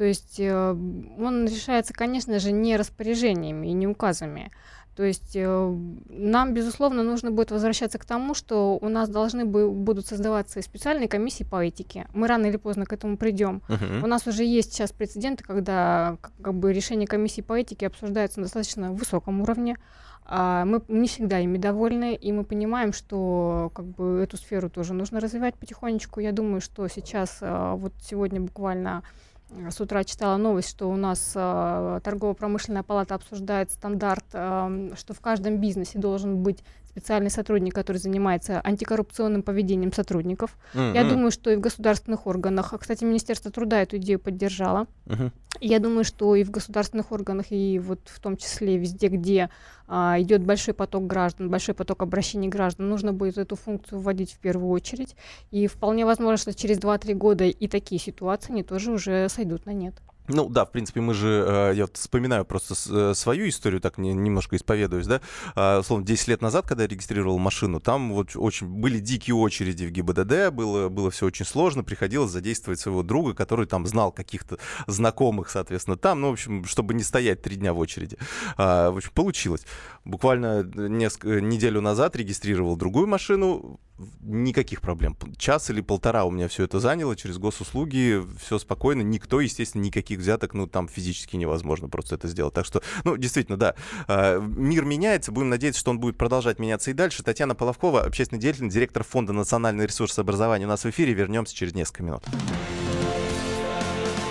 То 0.00 0.06
есть 0.06 0.40
э, 0.40 0.70
он 1.18 1.44
решается, 1.44 1.92
конечно 1.92 2.38
же, 2.38 2.52
не 2.52 2.78
распоряжениями 2.78 3.66
и 3.66 3.72
не 3.74 3.86
указами. 3.86 4.50
То 4.96 5.02
есть 5.02 5.32
э, 5.34 5.76
нам, 6.08 6.54
безусловно, 6.54 7.02
нужно 7.02 7.30
будет 7.30 7.50
возвращаться 7.50 7.98
к 7.98 8.06
тому, 8.06 8.32
что 8.32 8.78
у 8.80 8.88
нас 8.88 9.10
должны 9.10 9.44
будут 9.44 10.06
создаваться 10.06 10.62
специальные 10.62 11.06
комиссии 11.06 11.44
по 11.44 11.62
этике. 11.62 12.06
Мы 12.14 12.28
рано 12.28 12.46
или 12.46 12.56
поздно 12.56 12.86
к 12.86 12.94
этому 12.94 13.18
придем. 13.18 13.60
Uh-huh. 13.68 14.02
У 14.02 14.06
нас 14.06 14.26
уже 14.26 14.42
есть 14.42 14.72
сейчас 14.72 14.90
прецеденты, 14.90 15.44
когда 15.44 16.16
как 16.40 16.54
бы 16.54 16.72
решение 16.72 17.06
комиссии 17.06 17.42
по 17.42 17.52
этике 17.52 17.86
обсуждается 17.86 18.40
на 18.40 18.44
достаточно 18.44 18.92
высоком 18.92 19.42
уровне. 19.42 19.76
А 20.24 20.64
мы 20.64 20.80
не 20.88 21.08
всегда 21.08 21.40
ими 21.40 21.58
довольны, 21.58 22.14
и 22.14 22.32
мы 22.32 22.44
понимаем, 22.44 22.94
что 22.94 23.70
как 23.74 23.84
бы 23.84 24.20
эту 24.22 24.38
сферу 24.38 24.70
тоже 24.70 24.94
нужно 24.94 25.20
развивать 25.20 25.56
потихонечку. 25.56 26.20
Я 26.20 26.32
думаю, 26.32 26.62
что 26.62 26.88
сейчас, 26.88 27.40
а, 27.42 27.74
вот 27.74 27.92
сегодня 28.00 28.40
буквально 28.40 29.02
с 29.70 29.80
утра 29.80 30.04
читала 30.04 30.36
новость, 30.36 30.70
что 30.70 30.88
у 30.88 30.96
нас 30.96 31.32
э, 31.34 32.00
торгово-промышленная 32.04 32.82
палата 32.82 33.14
обсуждает 33.14 33.70
стандарт, 33.70 34.24
э, 34.32 34.92
что 34.96 35.14
в 35.14 35.20
каждом 35.20 35.58
бизнесе 35.58 35.98
должен 35.98 36.42
быть 36.42 36.62
специальный 37.00 37.30
сотрудник, 37.30 37.74
который 37.74 37.96
занимается 37.96 38.60
антикоррупционным 38.62 39.42
поведением 39.42 39.92
сотрудников. 39.92 40.56
Mm-hmm. 40.74 40.94
Я 40.94 41.04
думаю, 41.04 41.30
что 41.30 41.50
и 41.50 41.56
в 41.56 41.60
государственных 41.60 42.26
органах, 42.26 42.74
кстати, 42.78 43.04
Министерство 43.04 43.50
труда 43.50 43.80
эту 43.80 43.96
идею 43.96 44.20
поддержало. 44.20 44.86
Mm-hmm. 45.06 45.30
Я 45.60 45.78
думаю, 45.78 46.04
что 46.04 46.34
и 46.36 46.44
в 46.44 46.50
государственных 46.50 47.10
органах, 47.10 47.46
и 47.50 47.78
вот 47.78 48.00
в 48.04 48.20
том 48.20 48.36
числе 48.36 48.76
везде, 48.76 49.08
где 49.08 49.50
а, 49.88 50.16
идет 50.20 50.44
большой 50.44 50.74
поток 50.74 51.06
граждан, 51.06 51.50
большой 51.50 51.74
поток 51.74 52.02
обращений 52.02 52.48
граждан, 52.48 52.88
нужно 52.88 53.12
будет 53.12 53.38
эту 53.38 53.56
функцию 53.56 53.98
вводить 53.98 54.32
в 54.32 54.38
первую 54.38 54.70
очередь. 54.70 55.16
И 55.50 55.66
вполне 55.66 56.04
возможно, 56.04 56.36
что 56.36 56.54
через 56.54 56.78
2-3 56.78 57.14
года 57.14 57.44
и 57.44 57.66
такие 57.66 58.00
ситуации, 58.00 58.52
они 58.52 58.62
тоже 58.62 58.92
уже 58.92 59.28
сойдут 59.28 59.66
на 59.66 59.70
нет. 59.70 59.94
Ну 60.28 60.48
да, 60.48 60.64
в 60.64 60.70
принципе, 60.70 61.00
мы 61.00 61.14
же, 61.14 61.44
э, 61.46 61.72
я 61.74 61.84
вот 61.84 61.96
вспоминаю 61.96 62.44
просто 62.44 62.74
э, 62.90 63.14
свою 63.14 63.48
историю, 63.48 63.80
так 63.80 63.98
немножко 63.98 64.56
исповедуюсь, 64.56 65.06
да, 65.06 65.20
а, 65.54 65.80
условно, 65.80 66.06
10 66.06 66.28
лет 66.28 66.42
назад, 66.42 66.66
когда 66.68 66.84
я 66.84 66.88
регистрировал 66.88 67.38
машину, 67.38 67.80
там 67.80 68.12
вот 68.12 68.36
очень 68.36 68.68
были 68.68 69.00
дикие 69.00 69.34
очереди 69.34 69.86
в 69.86 69.90
ГИБДД, 69.90 70.52
было, 70.52 70.88
было 70.88 71.10
все 71.10 71.26
очень 71.26 71.44
сложно, 71.44 71.82
приходилось 71.82 72.30
задействовать 72.30 72.78
своего 72.78 73.02
друга, 73.02 73.34
который 73.34 73.66
там 73.66 73.86
знал 73.86 74.12
каких-то 74.12 74.58
знакомых, 74.86 75.50
соответственно, 75.50 75.96
там, 75.96 76.20
ну, 76.20 76.28
в 76.28 76.32
общем, 76.32 76.64
чтобы 76.64 76.94
не 76.94 77.02
стоять 77.02 77.42
три 77.42 77.56
дня 77.56 77.72
в 77.72 77.78
очереди. 77.78 78.16
А, 78.56 78.90
в 78.90 78.98
общем, 78.98 79.10
получилось. 79.14 79.66
Буквально 80.04 80.62
несколько, 80.62 81.40
неделю 81.40 81.80
назад 81.80 82.16
регистрировал 82.16 82.76
другую 82.76 83.06
машину, 83.06 83.80
никаких 84.20 84.80
проблем. 84.80 85.16
Час 85.36 85.70
или 85.70 85.80
полтора 85.80 86.24
у 86.24 86.30
меня 86.30 86.48
все 86.48 86.64
это 86.64 86.80
заняло 86.80 87.16
через 87.16 87.38
госуслуги, 87.38 88.22
все 88.42 88.58
спокойно, 88.58 89.02
никто, 89.02 89.40
естественно, 89.40 89.82
никаких 89.82 90.09
взяток, 90.18 90.54
ну, 90.54 90.66
там 90.66 90.88
физически 90.88 91.36
невозможно 91.36 91.88
просто 91.88 92.16
это 92.16 92.28
сделать. 92.28 92.54
Так 92.54 92.66
что, 92.66 92.82
ну, 93.04 93.16
действительно, 93.16 93.56
да, 93.56 93.74
а, 94.08 94.38
мир 94.40 94.84
меняется, 94.84 95.32
будем 95.32 95.50
надеяться, 95.50 95.80
что 95.80 95.90
он 95.90 96.00
будет 96.00 96.16
продолжать 96.16 96.58
меняться 96.58 96.90
и 96.90 96.94
дальше. 96.94 97.22
Татьяна 97.22 97.54
Половкова, 97.54 98.02
общественный 98.02 98.40
деятель, 98.40 98.68
директор 98.68 99.04
Фонда 99.04 99.32
национальный 99.32 99.86
ресурс 99.86 100.18
образования 100.18 100.66
у 100.66 100.68
нас 100.68 100.84
в 100.84 100.90
эфире. 100.90 101.12
Вернемся 101.12 101.54
через 101.54 101.74
несколько 101.74 102.02
минут. 102.02 102.24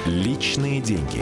Личные 0.06 0.82
деньги. 0.82 1.22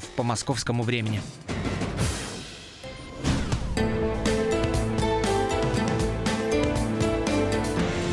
часов 0.00 0.04
по 0.16 0.22
московскому 0.22 0.82
времени. 0.82 1.20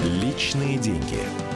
Личные 0.04 0.78
деньги. 0.78 1.47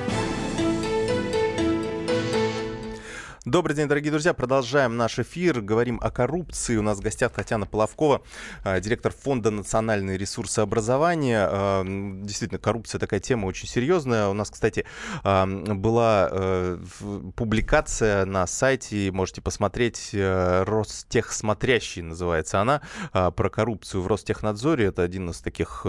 Добрый 3.45 3.75
день, 3.75 3.87
дорогие 3.87 4.11
друзья. 4.11 4.35
Продолжаем 4.35 4.97
наш 4.97 5.17
эфир. 5.17 5.61
Говорим 5.61 5.99
о 5.99 6.11
коррупции. 6.11 6.77
У 6.77 6.83
нас 6.83 6.99
в 6.99 7.01
гостях 7.01 7.31
Татьяна 7.31 7.65
Половкова, 7.65 8.21
э, 8.63 8.79
директор 8.81 9.11
Фонда 9.11 9.49
национальные 9.49 10.15
ресурсы 10.15 10.59
образования. 10.59 11.49
Э, 11.51 11.81
действительно, 12.21 12.59
коррупция 12.59 12.99
такая 12.99 13.19
тема 13.19 13.47
очень 13.47 13.67
серьезная. 13.67 14.27
У 14.27 14.33
нас, 14.33 14.51
кстати, 14.51 14.85
э, 15.23 15.45
была 15.73 16.29
публикация 17.35 18.25
на 18.25 18.45
сайте, 18.45 19.11
можете 19.11 19.41
посмотреть, 19.41 20.11
Ростехсмотрящий 20.13 22.03
называется 22.03 22.61
она, 22.61 22.81
про 23.11 23.49
коррупцию 23.49 24.03
в 24.03 24.07
Ростехнадзоре. 24.07 24.85
Это 24.85 25.01
один 25.01 25.31
из 25.31 25.39
таких 25.39 25.87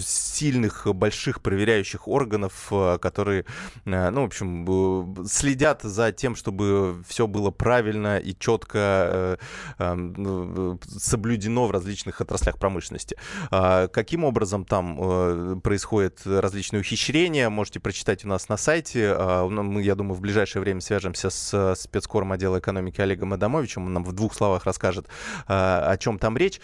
сильных, 0.00 0.88
больших 0.92 1.40
проверяющих 1.40 2.08
органов, 2.08 2.72
которые, 3.00 3.44
ну, 3.84 4.22
в 4.22 4.24
общем, 4.24 5.24
следят 5.28 5.82
за 5.82 6.10
тем, 6.10 6.34
чтобы 6.34 6.79
все 7.06 7.26
было 7.26 7.50
правильно 7.50 8.18
и 8.18 8.34
четко 8.38 9.38
э, 9.78 9.94
ну, 9.94 10.78
соблюдено 10.86 11.66
в 11.66 11.70
различных 11.70 12.20
отраслях 12.20 12.58
промышленности. 12.58 13.16
А 13.50 13.88
каким 13.88 14.24
образом 14.24 14.64
там 14.64 14.98
э, 15.00 15.56
происходят 15.62 16.20
различные 16.24 16.80
ухищрения, 16.80 17.50
можете 17.50 17.80
прочитать 17.80 18.24
у 18.24 18.28
нас 18.28 18.48
на 18.48 18.56
сайте. 18.56 19.14
А, 19.16 19.48
мы, 19.48 19.82
я 19.82 19.94
думаю, 19.94 20.14
в 20.14 20.20
ближайшее 20.20 20.62
время 20.62 20.80
свяжемся 20.80 21.30
с 21.30 21.74
спецкором 21.76 22.32
отдела 22.32 22.58
экономики 22.58 23.00
Олегом 23.00 23.32
Адамовичем. 23.32 23.86
Он 23.86 23.92
нам 23.92 24.04
в 24.04 24.12
двух 24.12 24.34
словах 24.34 24.64
расскажет, 24.64 25.06
а, 25.46 25.90
о 25.90 25.96
чем 25.96 26.18
там 26.18 26.36
речь. 26.36 26.60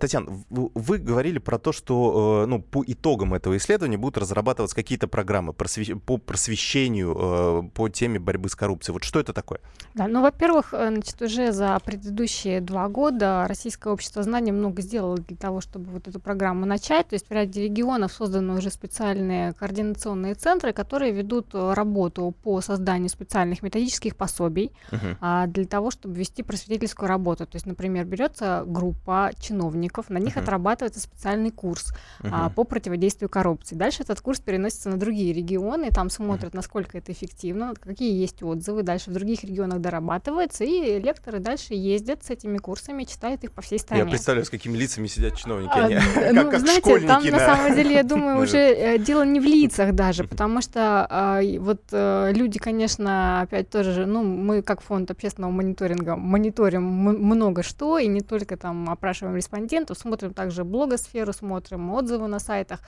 Татьяна, 0.00 0.44
вы 0.50 0.98
говорили 0.98 1.38
про 1.38 1.58
то, 1.58 1.72
что 1.72 2.42
э, 2.44 2.46
ну, 2.46 2.60
по 2.60 2.84
итогам 2.86 3.34
этого 3.34 3.56
исследования 3.56 3.96
будут 3.96 4.18
разрабатываться 4.18 4.76
какие-то 4.76 5.08
программы 5.08 5.52
по 5.52 6.18
просвещению 6.18 7.70
по 7.74 7.88
теме 7.88 8.18
борьбы 8.18 8.48
с 8.48 8.54
коррупцией. 8.54 8.92
Вот 8.92 9.04
что 9.04 9.20
это 9.20 9.32
такое? 9.32 9.47
Такое? 9.48 9.60
Да, 9.94 10.06
ну, 10.06 10.22
во-первых, 10.22 10.74
э, 10.74 10.88
значит, 10.88 11.20
уже 11.22 11.50
за 11.50 11.78
предыдущие 11.84 12.60
два 12.60 12.88
года 12.88 13.46
Российское 13.48 13.92
общество 13.92 14.22
знаний 14.22 14.52
много 14.52 14.80
сделало 14.82 15.16
для 15.16 15.36
того, 15.36 15.60
чтобы 15.60 15.90
вот 15.90 16.06
эту 16.06 16.20
программу 16.20 16.66
начать. 16.66 17.08
То 17.08 17.14
есть 17.14 17.28
в 17.28 17.32
ряде 17.32 17.64
регионов 17.64 18.12
созданы 18.12 18.56
уже 18.56 18.70
специальные 18.70 19.54
координационные 19.54 20.34
центры, 20.34 20.72
которые 20.72 21.12
ведут 21.12 21.48
э, 21.54 21.72
работу 21.72 22.34
по 22.42 22.60
созданию 22.60 23.08
специальных 23.08 23.62
методических 23.62 24.14
пособий 24.14 24.72
uh-huh. 24.90 25.16
а, 25.20 25.46
для 25.46 25.64
того, 25.64 25.90
чтобы 25.90 26.16
вести 26.16 26.42
просветительскую 26.42 27.08
работу. 27.08 27.46
То 27.46 27.56
есть, 27.56 27.66
например, 27.66 28.04
берется 28.04 28.62
группа 28.66 29.32
чиновников, 29.40 30.10
на 30.10 30.18
них 30.18 30.36
uh-huh. 30.36 30.42
отрабатывается 30.42 31.00
специальный 31.00 31.50
курс 31.50 31.92
uh-huh. 32.20 32.28
а, 32.30 32.50
по 32.50 32.64
противодействию 32.64 33.28
коррупции. 33.28 33.74
Дальше 33.74 34.02
этот 34.02 34.20
курс 34.20 34.38
переносится 34.38 34.90
на 34.90 34.96
другие 34.96 35.32
регионы, 35.32 35.90
там 35.90 36.10
смотрят, 36.10 36.52
uh-huh. 36.52 36.56
насколько 36.56 36.98
это 36.98 37.10
эффективно, 37.10 37.74
какие 37.74 38.14
есть 38.14 38.42
отзывы. 38.42 38.82
Дальше 38.82 39.10
в 39.10 39.14
других 39.14 39.37
регионах 39.44 39.80
дорабатывается, 39.80 40.64
и 40.64 40.98
лекторы 40.98 41.38
дальше 41.38 41.74
ездят 41.74 42.24
с 42.24 42.30
этими 42.30 42.58
курсами, 42.58 43.04
читают 43.04 43.44
их 43.44 43.52
по 43.52 43.62
всей 43.62 43.78
стране. 43.78 44.04
Я 44.04 44.08
представляю, 44.08 44.44
с 44.44 44.50
какими 44.50 44.76
лицами 44.76 45.06
сидят 45.06 45.36
чиновники. 45.36 45.70
А, 45.74 45.88
ну, 46.32 46.50
как, 46.50 46.60
знаете, 46.60 47.00
там 47.00 47.24
на... 47.24 47.38
самом 47.38 47.74
деле, 47.74 47.94
я 47.94 48.02
думаю, 48.02 48.40
уже 48.42 48.58
э, 48.58 48.98
дело 48.98 49.24
не 49.24 49.40
в 49.40 49.44
лицах 49.44 49.94
даже, 49.94 50.24
потому 50.24 50.60
что 50.60 51.06
а, 51.08 51.40
вот 51.58 51.82
э, 51.92 52.32
люди, 52.34 52.58
конечно, 52.58 53.42
опять 53.42 53.70
тоже, 53.70 54.06
ну, 54.06 54.22
мы 54.22 54.62
как 54.62 54.80
фонд 54.80 55.10
общественного 55.10 55.50
мониторинга 55.50 56.16
мониторим 56.16 56.82
много 56.82 57.62
что, 57.62 57.98
и 57.98 58.06
не 58.06 58.20
только 58.20 58.56
там 58.56 58.90
опрашиваем 58.90 59.36
респондентов, 59.36 59.98
смотрим 59.98 60.34
также 60.34 60.64
блогосферу, 60.64 61.32
смотрим 61.32 61.90
отзывы 61.92 62.28
на 62.28 62.38
сайтах. 62.38 62.80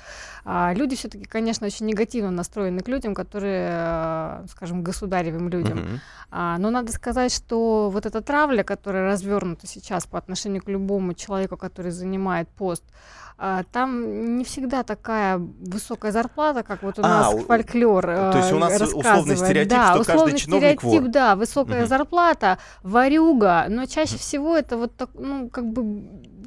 А, 0.45 0.73
люди 0.75 0.97
все-таки, 0.97 1.25
конечно, 1.25 1.67
очень 1.67 1.87
негативно 1.87 2.31
настроены 2.31 2.81
к 2.81 2.89
людям, 2.89 3.15
которые, 3.15 3.71
э, 3.73 4.47
скажем, 4.51 4.83
государевым 4.83 5.49
людям. 5.49 6.01
А, 6.43 6.57
но 6.57 6.71
надо 6.71 6.91
сказать, 6.91 7.35
что 7.35 7.91
вот 7.91 8.07
эта 8.07 8.23
травля, 8.23 8.63
которая 8.63 9.05
развернута 9.05 9.67
сейчас 9.67 10.07
по 10.07 10.17
отношению 10.17 10.63
к 10.63 10.71
любому 10.71 11.13
человеку, 11.13 11.59
который 11.59 11.91
занимает 11.91 12.49
пост, 12.49 12.83
а, 13.37 13.65
там 13.73 14.39
не 14.39 14.45
всегда 14.45 14.83
такая 14.83 15.37
высокая 15.37 16.13
зарплата, 16.13 16.63
как 16.63 16.83
вот 16.83 16.99
у 16.99 17.03
а, 17.03 17.09
нас 17.09 17.45
фольклор 17.45 18.07
То 18.07 18.39
есть 18.39 18.53
у 18.53 18.59
нас 18.59 18.81
условный 18.81 19.37
стереотип, 19.37 19.71
да, 19.71 19.95
что 19.95 20.05
каждый 20.05 20.39
чиновник 20.39 20.81
стереотип, 20.81 21.03
вор. 21.03 21.11
да, 21.11 21.37
высокая 21.37 21.83
угу. 21.83 21.89
зарплата, 21.89 22.59
варюга, 22.83 23.67
но 23.69 23.85
чаще 23.85 24.17
всего 24.17 24.57
это 24.57 24.79
вот 24.79 24.97
так, 24.97 25.11
ну, 25.13 25.51
как 25.51 25.71
бы 25.71 25.83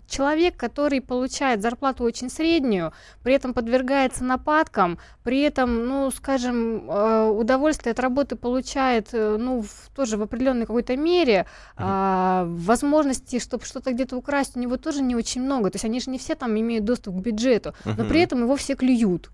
человек, 0.08 0.56
который 0.58 1.02
получает 1.02 1.62
зарплату 1.62 2.04
очень 2.04 2.30
среднюю, 2.30 2.94
при 3.24 3.34
этом 3.34 3.54
подвергается 3.54 4.24
нападкам, 4.24 5.00
при 5.24 5.42
этом, 5.42 5.86
ну, 5.88 6.12
скажем, 6.12 6.89
э, 6.89 7.30
удовольствие 7.30 7.92
от 7.92 8.00
работы 8.00 8.36
получает, 8.36 9.10
э, 9.13 9.38
ну, 9.38 9.62
в, 9.62 9.89
тоже 9.96 10.18
в 10.18 10.22
определенной 10.22 10.66
какой-то 10.66 10.96
мере, 10.98 11.46
э, 11.78 12.44
возможности, 12.48 13.39
чтобы 13.39 13.66
что-то 13.66 13.94
где-то 13.94 14.18
украсть, 14.18 14.56
у 14.56 14.60
него 14.60 14.78
тоже 14.78 15.02
не 15.02 15.16
очень 15.16 15.42
много. 15.42 15.70
То 15.70 15.76
есть 15.76 15.86
они 15.86 16.00
же 16.00 16.10
не 16.10 16.18
все 16.18 16.36
там 16.36 16.58
имеют 16.60 16.86
доступ 16.86 17.16
к 17.16 17.20
бюджету, 17.20 17.74
но 17.86 18.06
при 18.06 18.22
этом 18.22 18.42
его 18.42 18.56
все 18.56 18.76
клюют. 18.76 19.30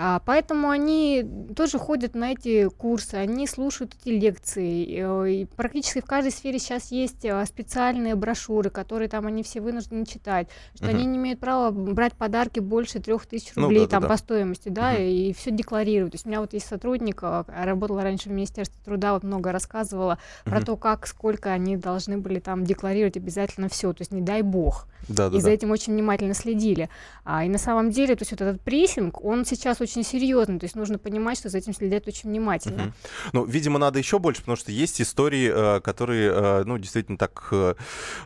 А, 0.00 0.20
поэтому 0.24 0.70
они 0.70 1.28
тоже 1.56 1.76
ходят 1.78 2.14
на 2.14 2.30
эти 2.30 2.68
курсы, 2.68 3.16
они 3.16 3.48
слушают 3.48 3.96
эти 4.00 4.10
лекции. 4.10 5.40
И 5.40 5.44
практически 5.56 6.00
в 6.00 6.04
каждой 6.04 6.30
сфере 6.30 6.60
сейчас 6.60 6.92
есть 6.92 7.24
э, 7.24 7.44
специальные 7.46 8.14
брошюры, 8.14 8.70
которые 8.70 9.08
там 9.08 9.26
они 9.26 9.42
все 9.42 9.60
вынуждены 9.60 10.06
читать, 10.06 10.48
что 10.76 10.86
uh-huh. 10.86 10.90
они 10.90 11.04
не 11.04 11.18
имеют 11.18 11.40
права 11.40 11.72
брать 11.72 12.14
подарки 12.14 12.60
больше 12.60 13.00
трех 13.00 13.26
тысяч 13.26 13.50
ну 13.56 13.62
рублей 13.62 13.80
ну, 13.80 13.84
да, 13.86 13.90
там 13.90 14.02
да, 14.02 14.08
по 14.08 14.16
стоимости, 14.16 14.68
да, 14.68 14.94
uh-huh. 14.94 15.10
и 15.10 15.32
все 15.32 15.50
декларируют. 15.50 16.12
То 16.12 16.16
есть 16.16 16.26
у 16.26 16.28
меня 16.28 16.40
вот 16.42 16.52
есть 16.52 16.68
сотрудник, 16.68 17.18
э, 17.22 17.44
работала 17.48 18.02
раньше 18.02 18.28
в 18.28 18.32
Министерстве 18.32 18.80
труда, 18.84 19.14
вот 19.14 19.24
много 19.24 19.50
рассказывала 19.50 20.12
uh-huh. 20.44 20.50
про 20.50 20.64
то, 20.64 20.76
как, 20.76 21.08
сколько 21.08 21.50
они 21.50 21.76
должны 21.76 22.18
были 22.18 22.38
там 22.38 22.62
декларировать 22.62 23.16
обязательно 23.16 23.68
все. 23.68 23.92
То 23.92 24.02
есть 24.02 24.12
не 24.12 24.22
дай 24.22 24.42
бог. 24.42 24.86
Да, 25.08 25.28
да, 25.28 25.36
и 25.36 25.40
за 25.40 25.50
этим 25.50 25.72
очень 25.72 25.92
внимательно 25.94 26.34
следили. 26.34 26.88
А, 27.24 27.44
и 27.44 27.48
на 27.48 27.58
самом 27.58 27.90
деле, 27.90 28.14
то 28.14 28.22
есть 28.22 28.30
вот 28.30 28.40
этот 28.42 28.60
прессинг, 28.60 29.24
он 29.24 29.44
сейчас 29.44 29.80
очень 29.80 29.87
серьезный, 29.88 30.58
то 30.58 30.64
есть 30.64 30.76
нужно 30.76 30.98
понимать, 30.98 31.38
что 31.38 31.48
за 31.48 31.58
этим 31.58 31.72
следят 31.74 32.06
очень 32.06 32.28
внимательно. 32.30 32.84
Угу. 32.84 32.92
Ну, 33.32 33.44
видимо, 33.44 33.78
надо 33.78 33.98
еще 33.98 34.18
больше, 34.18 34.40
потому 34.40 34.56
что 34.56 34.72
есть 34.72 35.00
истории, 35.00 35.50
э, 35.52 35.80
которые, 35.80 36.32
э, 36.32 36.62
ну, 36.64 36.78
действительно 36.78 37.18
так 37.18 37.48
э, 37.50 37.74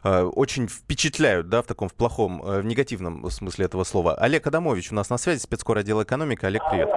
очень 0.03 0.69
впечатляют, 0.69 1.49
да, 1.49 1.63
в 1.63 1.67
таком 1.67 1.89
в 1.89 1.95
плохом, 1.95 2.41
в 2.43 2.63
негативном 2.63 3.29
смысле 3.31 3.67
этого 3.67 3.85
слова. 3.85 4.15
Олег 4.15 4.47
Адамович 4.47 4.93
у 4.93 4.95
нас 4.95 5.11
на 5.11 5.19
связи, 5.19 5.41
спецкор 5.41 5.79
отдела 5.79 6.03
экономики. 6.03 6.45
Олег, 6.45 6.63
привет. 6.71 6.89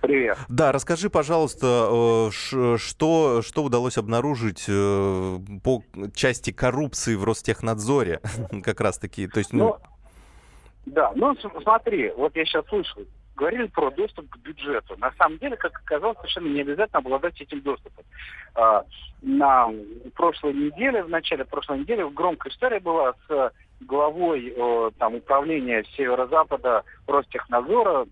Привет. 0.00 0.38
Да, 0.48 0.72
расскажи, 0.72 1.10
пожалуйста, 1.10 2.30
что, 2.30 3.42
что 3.42 3.62
удалось 3.62 3.98
обнаружить 3.98 4.64
по 4.66 5.82
части 6.14 6.52
коррупции 6.52 7.14
в 7.16 7.24
Ростехнадзоре, 7.24 8.20
как 8.62 8.80
раз 8.80 8.98
таки, 8.98 9.26
то 9.26 9.38
есть, 9.38 9.52
ну... 9.52 9.76
ну 9.76 9.76
да, 10.86 11.12
ну 11.14 11.36
смотри, 11.62 12.10
вот 12.16 12.34
я 12.34 12.44
сейчас 12.44 12.66
слышу, 12.66 13.06
говорили 13.40 13.66
про 13.66 13.90
доступ 13.90 14.28
к 14.28 14.36
бюджету. 14.36 14.96
На 14.98 15.12
самом 15.12 15.38
деле, 15.38 15.56
как 15.56 15.72
оказалось, 15.74 16.18
совершенно 16.18 16.48
не 16.48 16.60
обязательно 16.60 16.98
обладать 16.98 17.40
этим 17.40 17.62
доступом. 17.62 18.04
А, 18.54 18.84
на 19.22 19.68
прошлой 20.14 20.52
неделе, 20.52 21.02
в 21.02 21.08
начале 21.08 21.44
прошлой 21.44 21.80
недели, 21.80 22.06
громкая 22.10 22.52
история 22.52 22.80
была 22.80 23.14
с 23.26 23.52
главой 23.80 24.54
там, 24.98 25.14
управления 25.14 25.84
северо-запада 25.96 26.84
Ростехнадзора, 27.06 28.06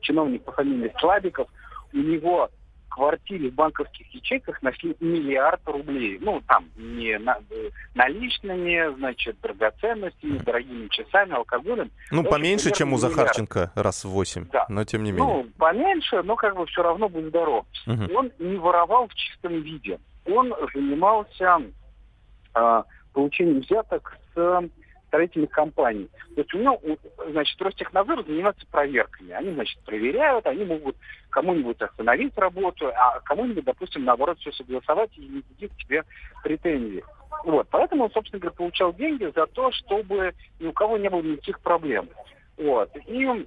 чиновник 0.00 0.42
по 0.44 0.52
фамилии 0.52 0.92
Слабиков. 0.98 1.48
У 1.92 1.98
него 1.98 2.48
квартире 2.96 3.50
в 3.50 3.54
банковских 3.54 4.12
ячейках 4.14 4.62
нашли 4.62 4.96
миллиард 5.00 5.60
рублей. 5.66 6.18
Ну, 6.20 6.42
там, 6.48 6.64
не 6.76 7.18
на, 7.18 7.38
наличными, 7.94 8.96
значит, 8.96 9.38
драгоценностями, 9.42 10.38
дорогими 10.38 10.88
часами, 10.88 11.34
алкоголем. 11.34 11.90
Ну, 12.10 12.22
Это 12.22 12.30
поменьше, 12.30 12.70
чем 12.72 12.94
у 12.94 12.96
Захарченко, 12.96 13.58
миллиард. 13.58 13.76
раз 13.76 14.04
в 14.04 14.08
восемь, 14.08 14.46
да. 14.50 14.64
но 14.70 14.84
тем 14.84 15.04
не 15.04 15.12
менее. 15.12 15.26
Ну, 15.26 15.46
поменьше, 15.58 16.22
но 16.22 16.36
как 16.36 16.56
бы 16.56 16.64
все 16.66 16.82
равно 16.82 17.10
будь 17.10 17.26
здоров. 17.26 17.66
Угу. 17.86 18.16
Он 18.16 18.32
не 18.38 18.56
воровал 18.56 19.08
в 19.08 19.14
чистом 19.14 19.60
виде. 19.60 19.98
Он 20.24 20.54
занимался 20.72 21.58
э, 22.54 22.82
получением 23.12 23.60
взяток 23.60 24.16
с 24.34 24.68
строительных 25.16 25.50
компаний. 25.50 26.08
То 26.34 26.42
есть 26.42 26.54
у 26.54 26.58
него, 26.58 26.80
значит, 27.30 27.60
Ростехнадзор 27.60 28.24
занимается 28.26 28.66
проверками. 28.70 29.32
Они, 29.32 29.52
значит, 29.54 29.78
проверяют, 29.84 30.46
они 30.46 30.64
могут 30.64 30.96
кому-нибудь 31.30 31.80
остановить 31.80 32.36
работу, 32.36 32.88
а 32.94 33.20
кому-нибудь, 33.20 33.64
допустим, 33.64 34.04
наоборот, 34.04 34.38
все 34.38 34.52
согласовать 34.52 35.10
и 35.16 35.22
не 35.22 35.40
будет 35.40 35.74
тебе 35.78 36.04
претензий. 36.42 37.02
Вот, 37.44 37.66
поэтому 37.70 38.04
он, 38.04 38.10
собственно 38.10 38.40
говоря, 38.40 38.56
получал 38.56 38.92
деньги 38.92 39.30
за 39.34 39.46
то, 39.46 39.72
чтобы 39.72 40.34
ни 40.60 40.66
у 40.66 40.72
кого 40.72 40.98
не 40.98 41.08
было 41.08 41.22
никаких 41.22 41.60
проблем. 41.60 42.08
Вот. 42.58 42.90
И 43.06 43.46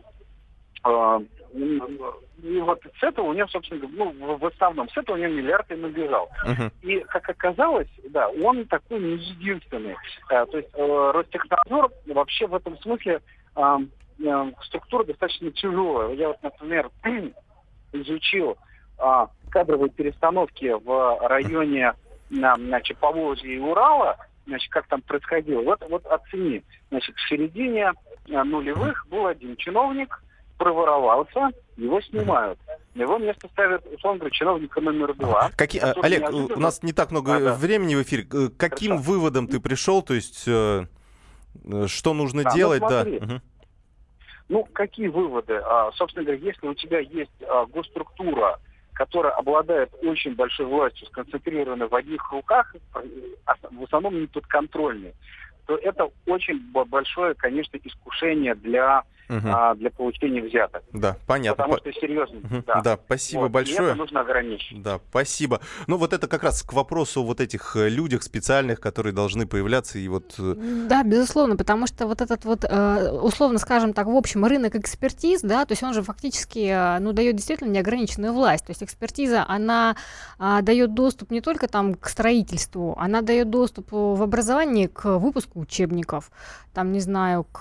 и 1.53 2.59
вот 2.61 2.81
с 2.99 3.03
этого 3.03 3.27
у 3.27 3.33
него, 3.33 3.47
собственно, 3.47 3.87
ну, 3.91 4.37
в 4.37 4.45
основном, 4.45 4.89
с 4.89 4.97
этого 4.97 5.15
у 5.15 5.19
него 5.19 5.33
миллиард 5.33 5.69
и 5.71 5.75
набежал. 5.75 6.29
Uh-huh. 6.45 6.71
И, 6.81 6.99
как 7.01 7.29
оказалось, 7.29 7.89
да, 8.09 8.29
он 8.29 8.65
такой 8.65 8.99
не 8.99 9.15
единственный. 9.15 9.95
А, 10.29 10.45
то 10.45 10.57
есть 10.57 10.69
э, 10.73 11.11
Ростехнадзор 11.13 11.91
вообще 12.07 12.47
в 12.47 12.55
этом 12.55 12.77
смысле 12.79 13.21
э, 13.55 13.77
э, 14.23 14.51
структура 14.63 15.03
достаточно 15.03 15.51
тяжелая. 15.51 16.13
Я 16.13 16.29
вот, 16.29 16.41
например, 16.43 16.89
изучил 17.93 18.57
э, 18.99 19.27
кадровые 19.49 19.89
перестановки 19.89 20.75
в 20.83 21.27
районе 21.27 21.93
на, 22.29 22.55
значит, 22.55 22.97
Поволжья 22.99 23.49
и 23.49 23.59
Урала, 23.59 24.17
значит, 24.45 24.71
как 24.71 24.87
там 24.87 25.01
происходило. 25.01 25.61
Вот, 25.63 25.83
вот 25.89 26.05
оцени. 26.05 26.63
Значит, 26.89 27.15
в 27.15 27.27
середине 27.27 27.91
нулевых 28.27 29.07
был 29.09 29.25
один 29.25 29.55
чиновник, 29.55 30.21
проворовался, 30.59 31.49
его 31.77 32.01
снимают. 32.01 32.59
На 32.93 33.03
его 33.03 33.17
место 33.17 33.47
ставят, 33.53 33.83
условно 33.91 34.19
говоря, 34.19 34.35
чиновника 34.35 34.81
номер 34.81 35.15
два. 35.15 35.49
Какие, 35.55 35.81
Олег, 35.81 36.21
неожиданно... 36.21 36.55
у 36.55 36.59
нас 36.59 36.83
не 36.83 36.93
так 36.93 37.11
много 37.11 37.37
а, 37.37 37.39
да. 37.39 37.55
времени 37.55 37.95
в 37.95 38.03
эфире. 38.03 38.27
Э, 38.31 38.49
каким 38.55 38.91
Хорошо. 38.91 39.11
выводом 39.11 39.47
ты 39.47 39.59
пришел? 39.59 40.01
То 40.03 40.13
есть, 40.13 40.43
э, 40.47 40.85
э 41.65 41.87
что 41.87 42.13
нужно 42.13 42.43
да, 42.43 42.49
ну 42.49 42.55
делать? 42.55 42.81
Ну, 42.81 42.89
да. 42.89 43.01
Угу. 43.03 43.41
Ну, 44.49 44.67
какие 44.73 45.07
выводы? 45.07 45.61
А, 45.63 45.91
собственно 45.93 46.25
говоря, 46.25 46.41
если 46.43 46.67
у 46.67 46.73
тебя 46.73 46.99
есть 46.99 47.31
а, 47.47 47.65
госструктура, 47.67 48.59
которая 48.93 49.31
обладает 49.33 49.89
очень 50.01 50.35
большой 50.35 50.65
властью, 50.65 51.07
сконцентрированной 51.07 51.87
в 51.87 51.95
одних 51.95 52.29
руках, 52.33 52.75
а, 52.93 53.55
в 53.71 53.83
основном 53.83 54.19
не 54.19 54.27
подконтрольной, 54.27 55.13
то 55.67 55.77
это 55.77 56.09
очень 56.25 56.59
большое, 56.71 57.35
конечно, 57.35 57.77
искушение 57.77 58.55
для 58.55 59.03
угу. 59.29 59.47
а, 59.47 59.75
для 59.75 59.89
получения 59.91 60.41
взяток. 60.41 60.83
Да, 60.91 61.17
понятно. 61.27 61.63
Потому 61.63 61.79
что 61.79 61.93
серьезно. 61.93 62.39
Угу. 62.39 62.63
Да. 62.67 62.81
да, 62.81 62.99
спасибо 63.05 63.41
вот. 63.41 63.51
большое. 63.51 63.79
И 63.79 63.83
это 63.83 63.95
нужно 63.95 64.21
ограничить. 64.21 64.81
Да, 64.81 64.99
спасибо. 65.09 65.61
Ну 65.87 65.97
вот 65.97 66.13
это 66.13 66.27
как 66.27 66.43
раз 66.43 66.63
к 66.63 66.73
вопросу 66.73 67.23
вот 67.23 67.39
этих 67.39 67.75
э, 67.75 67.89
людях 67.89 68.23
специальных, 68.23 68.79
которые 68.79 69.13
должны 69.13 69.47
появляться 69.47 69.99
и 69.99 70.07
вот... 70.07 70.35
Э, 70.39 70.55
да, 70.89 71.03
безусловно, 71.03 71.55
потому 71.55 71.87
что 71.87 72.07
вот 72.07 72.21
этот 72.21 72.45
вот, 72.45 72.65
э, 72.65 73.11
условно 73.11 73.59
скажем 73.59 73.93
так, 73.93 74.07
в 74.07 74.15
общем, 74.15 74.45
рынок 74.45 74.75
экспертиз, 74.75 75.41
да, 75.41 75.65
то 75.65 75.73
есть 75.73 75.83
он 75.83 75.93
же 75.93 76.01
фактически, 76.01 76.99
ну, 76.99 77.13
дает 77.13 77.35
действительно 77.35 77.69
неограниченную 77.69 78.33
власть. 78.33 78.65
То 78.65 78.71
есть 78.71 78.83
экспертиза, 78.83 79.45
она 79.47 79.95
а, 80.37 80.61
дает 80.61 80.93
доступ 80.93 81.31
не 81.31 81.41
только 81.41 81.67
там 81.67 81.95
к 81.95 82.07
строительству, 82.09 82.95
она 82.97 83.21
дает 83.21 83.49
доступ 83.49 83.91
в 83.91 84.21
образовании 84.21 84.87
к 84.87 85.17
выпуску 85.17 85.59
учебников, 85.59 86.31
там, 86.73 86.91
не 86.91 86.99
знаю, 86.99 87.43
к 87.43 87.59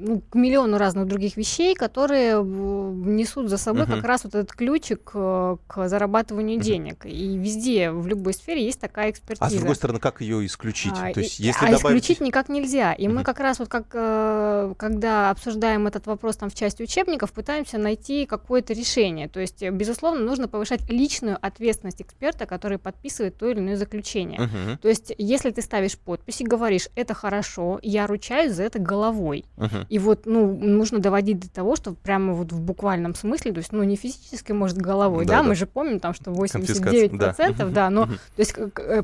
ну, 0.00 0.20
к 0.20 0.34
миллиону 0.34 0.78
разных 0.78 1.06
других 1.06 1.36
вещей, 1.36 1.74
которые 1.74 2.42
несут 2.42 3.48
за 3.48 3.58
собой 3.58 3.84
uh-huh. 3.84 3.96
как 3.96 4.04
раз 4.04 4.24
вот 4.24 4.34
этот 4.34 4.52
ключик 4.52 5.02
к, 5.04 5.58
к 5.66 5.88
зарабатыванию 5.88 6.58
uh-huh. 6.58 6.62
денег. 6.62 7.06
И 7.06 7.36
везде, 7.36 7.90
в 7.90 8.06
любой 8.06 8.34
сфере 8.34 8.64
есть 8.64 8.80
такая 8.80 9.10
экспертиза. 9.10 9.44
А 9.46 9.50
с 9.50 9.54
другой 9.54 9.76
стороны, 9.76 9.98
как 9.98 10.20
ее 10.20 10.44
исключить? 10.46 10.92
А, 10.96 11.12
То 11.12 11.20
есть, 11.20 11.38
если 11.38 11.66
а 11.66 11.72
добавить... 11.72 12.02
исключить 12.02 12.20
никак 12.20 12.48
нельзя. 12.48 12.92
И 12.92 13.06
uh-huh. 13.06 13.12
мы 13.12 13.24
как 13.24 13.40
раз 13.40 13.58
вот 13.58 13.68
как, 13.68 13.86
э, 13.92 14.74
когда 14.76 15.30
обсуждаем 15.30 15.86
этот 15.86 16.06
вопрос 16.06 16.36
там 16.36 16.50
в 16.50 16.54
части 16.54 16.82
учебников, 16.82 17.32
пытаемся 17.32 17.78
найти 17.78 18.26
какое-то 18.26 18.72
решение. 18.72 19.28
То 19.28 19.40
есть, 19.40 19.62
безусловно, 19.62 20.24
нужно 20.24 20.48
повышать 20.48 20.88
личную 20.90 21.38
ответственность 21.40 22.02
эксперта, 22.02 22.46
который 22.46 22.78
подписывает 22.78 23.36
то 23.36 23.48
или 23.48 23.58
иное 23.58 23.76
заключение. 23.76 24.40
Uh-huh. 24.40 24.78
То 24.78 24.88
есть, 24.88 25.12
если 25.18 25.50
ты 25.50 25.62
ставишь 25.62 25.98
подпись 25.98 26.40
и 26.40 26.44
говоришь, 26.44 26.88
это 26.94 27.14
хорошо, 27.14 27.78
я 27.82 28.06
ручаюсь 28.06 28.52
за 28.52 28.64
это 28.64 28.78
головой. 28.78 29.44
Uh-huh. 29.56 29.81
И 29.88 29.98
вот, 29.98 30.26
ну, 30.26 30.56
нужно 30.56 30.98
доводить 30.98 31.40
до 31.40 31.50
того, 31.50 31.76
что 31.76 31.92
прямо 31.92 32.34
вот 32.34 32.52
в 32.52 32.60
буквальном 32.60 33.14
смысле, 33.14 33.52
то 33.52 33.58
есть, 33.58 33.72
ну, 33.72 33.82
не 33.82 33.96
физически, 33.96 34.52
может, 34.52 34.78
головой, 34.78 35.24
да, 35.24 35.38
да, 35.38 35.42
да. 35.42 35.48
мы 35.48 35.54
же 35.54 35.66
помним 35.66 36.00
там, 36.00 36.14
что 36.14 36.30
89%, 36.30 37.56
да, 37.56 37.64
да 37.68 37.90
но, 37.90 38.06
то 38.06 38.12
есть, 38.38 38.54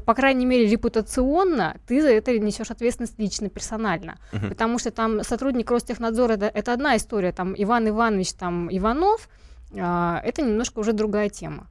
по 0.04 0.14
крайней 0.14 0.46
мере, 0.46 0.68
репутационно 0.68 1.76
ты 1.86 2.00
за 2.02 2.10
это 2.10 2.38
несешь 2.38 2.70
ответственность 2.70 3.18
лично, 3.18 3.48
персонально, 3.48 4.18
потому 4.48 4.78
что 4.78 4.90
там 4.90 5.22
сотрудник 5.22 5.70
Ростехнадзора, 5.70 6.34
это, 6.34 6.46
это 6.46 6.72
одна 6.72 6.96
история, 6.96 7.32
там, 7.32 7.54
Иван 7.56 7.88
Иванович, 7.88 8.32
там, 8.34 8.68
Иванов, 8.70 9.28
это 9.74 10.42
немножко 10.42 10.78
уже 10.78 10.92
другая 10.92 11.28
тема. 11.28 11.68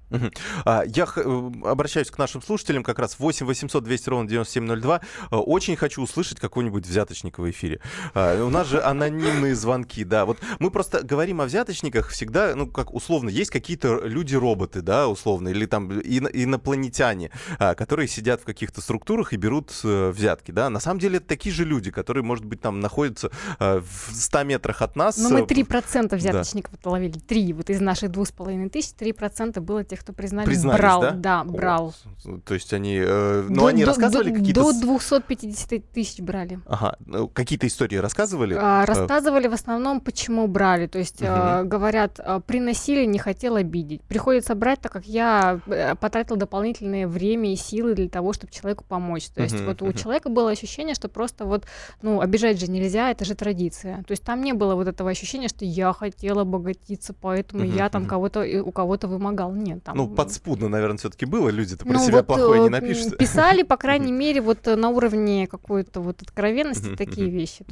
А, 0.66 0.84
я 0.86 1.08
э, 1.16 1.52
обращаюсь 1.66 2.10
к 2.10 2.18
нашим 2.18 2.42
слушателям, 2.42 2.84
как 2.84 3.00
раз 3.00 3.18
8 3.20 3.46
800 3.46 3.84
200 3.84 4.10
ровно 4.10 4.30
9702. 4.30 5.02
А, 5.30 5.40
очень 5.40 5.76
хочу 5.76 6.02
услышать 6.02 6.40
какой-нибудь 6.40 6.86
взяточник 6.86 7.40
в 7.40 7.50
эфире. 7.50 7.82
У 8.14 8.50
нас 8.50 8.68
же 8.68 8.82
анонимные 8.82 9.56
звонки, 9.56 10.04
да. 10.04 10.26
Вот 10.26 10.38
мы 10.60 10.72
просто 10.72 11.04
говорим 11.04 11.42
о 11.42 11.46
взяточниках 11.46 12.10
всегда, 12.10 12.56
ну, 12.56 12.68
как 12.68 12.94
условно, 12.94 13.30
есть 13.30 13.52
какие-то 13.52 14.02
люди-роботы, 14.04 14.82
да, 14.82 15.08
условно, 15.08 15.50
или 15.50 15.66
там 15.66 15.92
инопланетяне, 15.92 17.32
которые 17.58 18.08
сидят 18.08 18.42
в 18.42 18.46
каких-то 18.46 18.82
структурах 18.82 19.34
и 19.34 19.38
берут 19.38 19.72
э, 19.84 20.12
взятки, 20.12 20.52
да. 20.52 20.70
На 20.70 20.80
самом 20.80 21.00
деле 21.00 21.18
это 21.18 21.28
такие 21.28 21.54
же 21.54 21.66
люди, 21.66 21.92
которые, 21.92 22.24
может 22.24 22.46
быть, 22.46 22.62
там 22.62 22.80
находятся 22.80 23.32
в 23.60 24.14
100 24.14 24.44
метрах 24.44 24.82
от 24.82 24.96
нас. 24.96 25.18
Но 25.18 25.30
мы 25.30 25.42
3% 25.42 26.16
взяточников 26.16 26.72
да. 26.74 26.78
отловили. 26.80 27.20
3 27.20 27.54
вот 27.54 27.70
из 27.70 27.82
наших 27.88 28.12
двух 28.12 28.28
с 28.28 28.32
половиной 28.32 28.70
тысяч, 28.70 28.92
три 28.92 29.14
процента 29.14 29.62
было 29.62 29.84
тех, 29.84 30.02
кто 30.02 30.14
признали, 30.14 30.46
Признались, 30.46 30.80
брал. 30.80 31.02
Да, 31.02 31.12
да 31.12 31.44
брал. 31.44 31.96
О, 32.26 32.40
то 32.46 32.54
есть 32.54 32.74
они, 32.74 33.00
э, 33.04 33.46
ну, 33.50 33.62
до, 33.62 33.68
они 33.68 33.84
до, 33.84 33.88
рассказывали 33.88 34.32
какие-то... 34.34 34.62
До 34.62 34.80
250 34.80 35.92
тысяч 35.92 36.20
брали. 36.20 36.60
Ага, 36.68 36.98
ну, 37.06 37.28
какие-то 37.28 37.66
истории 37.66 37.96
рассказывали? 37.96 38.56
А, 38.60 38.86
рассказывали 38.86 39.48
в 39.48 39.54
основном, 39.54 40.02
почему 40.02 40.48
брали. 40.48 40.88
То 40.88 41.00
есть 41.00 41.22
угу. 41.22 41.30
э, 41.30 41.64
говорят, 41.64 42.20
э, 42.20 42.42
приносили, 42.46 43.06
не 43.06 43.20
хотел 43.20 43.56
обидеть. 43.56 44.02
Приходится 44.04 44.54
брать, 44.56 44.82
так 44.82 44.92
как 44.92 45.06
я 45.06 45.60
э, 45.66 45.96
потратил 45.96 46.36
дополнительное 46.36 47.08
время 47.08 47.54
и 47.54 47.56
силы 47.56 47.96
для 47.96 48.10
того, 48.10 48.34
чтобы 48.34 48.52
человеку 48.52 48.84
помочь. 48.88 49.28
То 49.30 49.42
есть 49.44 49.56
угу, 49.56 49.66
вот 49.66 49.82
угу. 49.82 49.92
у 49.92 49.94
человека 49.94 50.30
было 50.30 50.52
ощущение, 50.52 50.94
что 50.94 51.08
просто 51.08 51.46
вот, 51.46 51.66
ну, 52.02 52.22
обижать 52.22 52.60
же 52.60 52.70
нельзя, 52.70 53.12
это 53.12 53.26
же 53.26 53.36
традиция. 53.36 54.04
То 54.04 54.12
есть 54.12 54.24
там 54.24 54.42
не 54.42 54.54
было 54.54 54.76
вот 54.76 54.88
этого 54.88 55.10
ощущения, 55.10 55.48
что 55.48 55.64
я 55.64 55.94
хотела 55.94 56.42
обогатиться, 56.42 57.14
поэтому 57.14 57.66
угу, 57.66 57.72
я 57.78 57.90
там 57.90 58.06
кого-то 58.06 58.42
у 58.64 58.72
кого-то 58.72 59.08
вымогал. 59.08 59.54
Нет, 59.54 59.84
там... 59.84 59.98
Ну, 59.98 60.08
подспудно, 60.08 60.68
наверное, 60.70 60.98
все-таки 60.98 61.26
было. 61.26 61.50
Люди-то 61.50 61.86
про 61.86 61.94
ну, 61.94 62.06
себя 62.06 62.18
вот, 62.18 62.28
плохое 62.28 62.62
не 62.62 62.68
э, 62.68 62.70
напишут. 62.70 63.18
Писали, 63.18 63.64
по 63.64 63.78
крайней 63.88 64.12
мере, 64.12 64.42
вот 64.42 64.68
э, 64.68 64.76
на 64.76 64.90
уровне 64.90 65.48
какой-то 65.48 66.02
вот 66.02 66.22
откровенности 66.22 66.96
такие 66.96 67.30
вещи. 67.30 67.66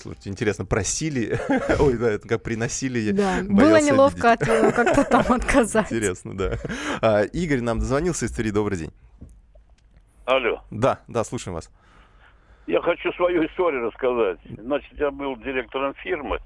Слушайте, 0.00 0.30
интересно, 0.30 0.64
просили, 0.64 1.38
ой, 1.78 1.96
да, 1.96 2.12
это 2.12 2.28
как 2.28 2.42
приносили. 2.42 3.10
Да, 3.12 3.38
было 3.42 3.80
неловко 3.80 4.32
от 4.32 4.40
как-то 4.40 5.04
там 5.10 5.32
отказать. 5.32 5.86
Интересно, 5.86 6.36
да. 6.36 6.58
А, 7.00 7.22
Игорь 7.22 7.60
нам 7.60 7.78
дозвонился 7.78 8.26
из 8.26 8.32
Твери. 8.32 8.50
Добрый 8.50 8.78
день. 8.78 8.92
Алло. 10.24 10.62
Да, 10.70 11.00
да, 11.08 11.24
слушаем 11.24 11.54
вас. 11.54 11.70
Я 12.66 12.80
хочу 12.80 13.12
свою 13.12 13.46
историю 13.46 13.86
рассказать. 13.86 14.38
Значит, 14.58 14.92
я 14.98 15.10
был 15.10 15.36
директором 15.36 15.94
фирмы. 15.94 16.40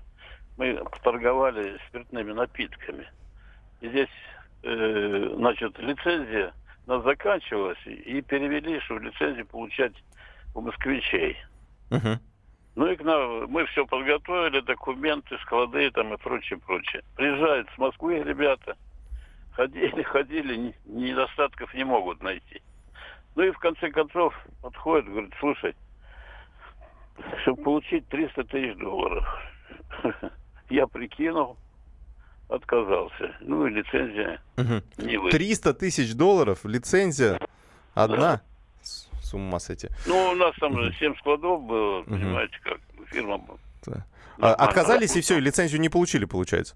Мы 0.61 0.79
торговали 1.03 1.79
спиртными 1.89 2.33
напитками. 2.33 3.09
И 3.81 3.89
здесь, 3.89 4.11
э, 4.63 5.33
значит, 5.35 5.79
лицензия 5.79 6.53
у 6.87 6.91
нас 6.91 7.03
заканчивалась, 7.03 7.79
и 7.87 8.21
перевели, 8.21 8.79
чтобы 8.81 9.07
лицензию 9.07 9.47
получать 9.47 9.95
у 10.55 10.61
москвичей. 10.61 11.39
Uh-huh. 11.89 12.19
Ну 12.77 12.87
и 12.89 12.97
к 12.97 13.03
нам, 13.03 13.51
мы 13.51 13.65
все 13.69 13.87
подготовили, 13.87 14.61
документы, 14.61 15.39
склады 15.39 15.91
там 15.93 16.13
и 16.13 16.19
прочее, 16.19 16.59
прочее. 16.59 17.05
Приезжают 17.17 17.67
с 17.75 17.79
Москвы 17.79 18.23
ребята, 18.23 18.77
ходили, 19.53 20.03
ходили, 20.03 20.75
недостатков 20.85 21.73
не 21.73 21.85
могут 21.85 22.23
найти. 22.23 22.61
Ну 23.35 23.45
и 23.45 23.51
в 23.51 23.59
конце 23.61 23.91
концов 23.91 24.35
подходит, 24.61 25.09
говорит, 25.09 25.33
слушай, 25.41 25.75
чтобы 27.45 27.63
получить 27.63 28.07
300 28.09 28.45
тысяч 28.45 28.77
долларов. 28.77 29.27
Я 30.71 30.87
прикинул, 30.87 31.59
отказался. 32.49 33.37
Ну 33.41 33.67
и 33.67 33.71
лицензия 33.71 34.41
угу. 34.57 34.83
не 34.99 35.17
вы. 35.17 35.31
300 35.31 35.75
тысяч 35.75 36.15
долларов, 36.15 36.61
лицензия 36.65 37.41
одна? 37.95 38.17
Да. 38.17 38.43
С 38.83 39.35
ума 39.35 39.61
сойти. 39.61 39.89
Ну, 40.07 40.31
у 40.31 40.35
нас 40.35 40.55
там 40.59 40.77
же 40.77 40.93
7 40.99 41.15
складов 41.19 41.63
было, 41.63 42.03
понимаете, 42.03 42.57
как 42.65 42.81
фирма 43.09 43.39
была. 43.39 43.59
Да. 43.87 44.55
Отказались 44.55 45.15
и 45.17 45.21
все, 45.21 45.39
и 45.39 45.41
лицензию 45.41 45.81
не 45.81 45.89
получили, 45.89 46.25
получается? 46.25 46.75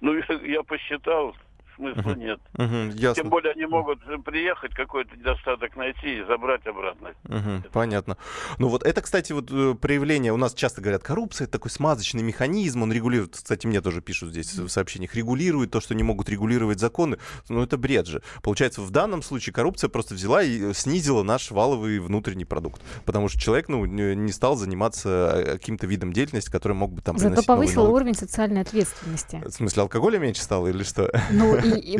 Ну, 0.00 0.14
я, 0.14 0.24
я 0.42 0.62
посчитал, 0.62 1.36
смысла 1.82 2.10
uh-huh. 2.10 2.18
нет. 2.18 2.40
Uh-huh, 2.54 2.92
ясно. 2.92 3.22
Тем 3.22 3.30
более 3.30 3.52
они 3.52 3.66
могут 3.66 4.00
приехать, 4.24 4.74
какой-то 4.74 5.16
недостаток 5.16 5.76
найти 5.76 6.18
и 6.18 6.24
забрать 6.24 6.66
обратно. 6.66 7.12
Uh-huh, 7.24 7.62
понятно. 7.72 8.16
Ну 8.58 8.68
вот 8.68 8.84
это, 8.84 9.00
кстати, 9.00 9.32
вот 9.32 9.50
э, 9.50 9.74
проявление, 9.74 10.32
у 10.32 10.36
нас 10.36 10.54
часто 10.54 10.80
говорят, 10.80 11.02
коррупция 11.02 11.44
это 11.44 11.52
такой 11.52 11.70
смазочный 11.70 12.22
механизм, 12.22 12.82
он 12.82 12.92
регулирует, 12.92 13.34
кстати, 13.34 13.66
мне 13.66 13.80
тоже 13.80 14.00
пишут 14.00 14.30
здесь 14.30 14.54
в 14.54 14.68
сообщениях, 14.68 15.14
регулирует 15.14 15.70
то, 15.70 15.80
что 15.80 15.94
не 15.94 16.02
могут 16.02 16.28
регулировать 16.28 16.78
законы. 16.78 17.18
Ну 17.48 17.62
это 17.62 17.76
бред 17.76 18.06
же. 18.06 18.22
Получается, 18.42 18.80
в 18.82 18.90
данном 18.90 19.22
случае 19.22 19.52
коррупция 19.52 19.88
просто 19.88 20.14
взяла 20.14 20.42
и 20.42 20.72
снизила 20.72 21.22
наш 21.22 21.50
валовый 21.50 21.98
внутренний 21.98 22.44
продукт. 22.44 22.80
Потому 23.04 23.28
что 23.28 23.40
человек, 23.40 23.68
ну, 23.68 23.84
не 23.84 24.32
стал 24.32 24.56
заниматься 24.56 25.32
э, 25.34 25.52
каким-то 25.52 25.86
видом 25.86 26.12
деятельности, 26.12 26.50
который 26.50 26.74
мог 26.74 26.92
бы 26.92 27.02
там 27.02 27.18
Зато 27.18 27.42
повысил 27.42 27.92
уровень 27.92 28.14
социальной 28.14 28.60
ответственности. 28.60 29.42
В 29.44 29.50
смысле, 29.50 29.82
алкоголя 29.82 30.18
меньше 30.18 30.42
стало 30.42 30.68
или 30.68 30.82
что? 30.82 31.10
Ну, 31.30 31.56
и, 31.56 31.71
и, 31.76 31.98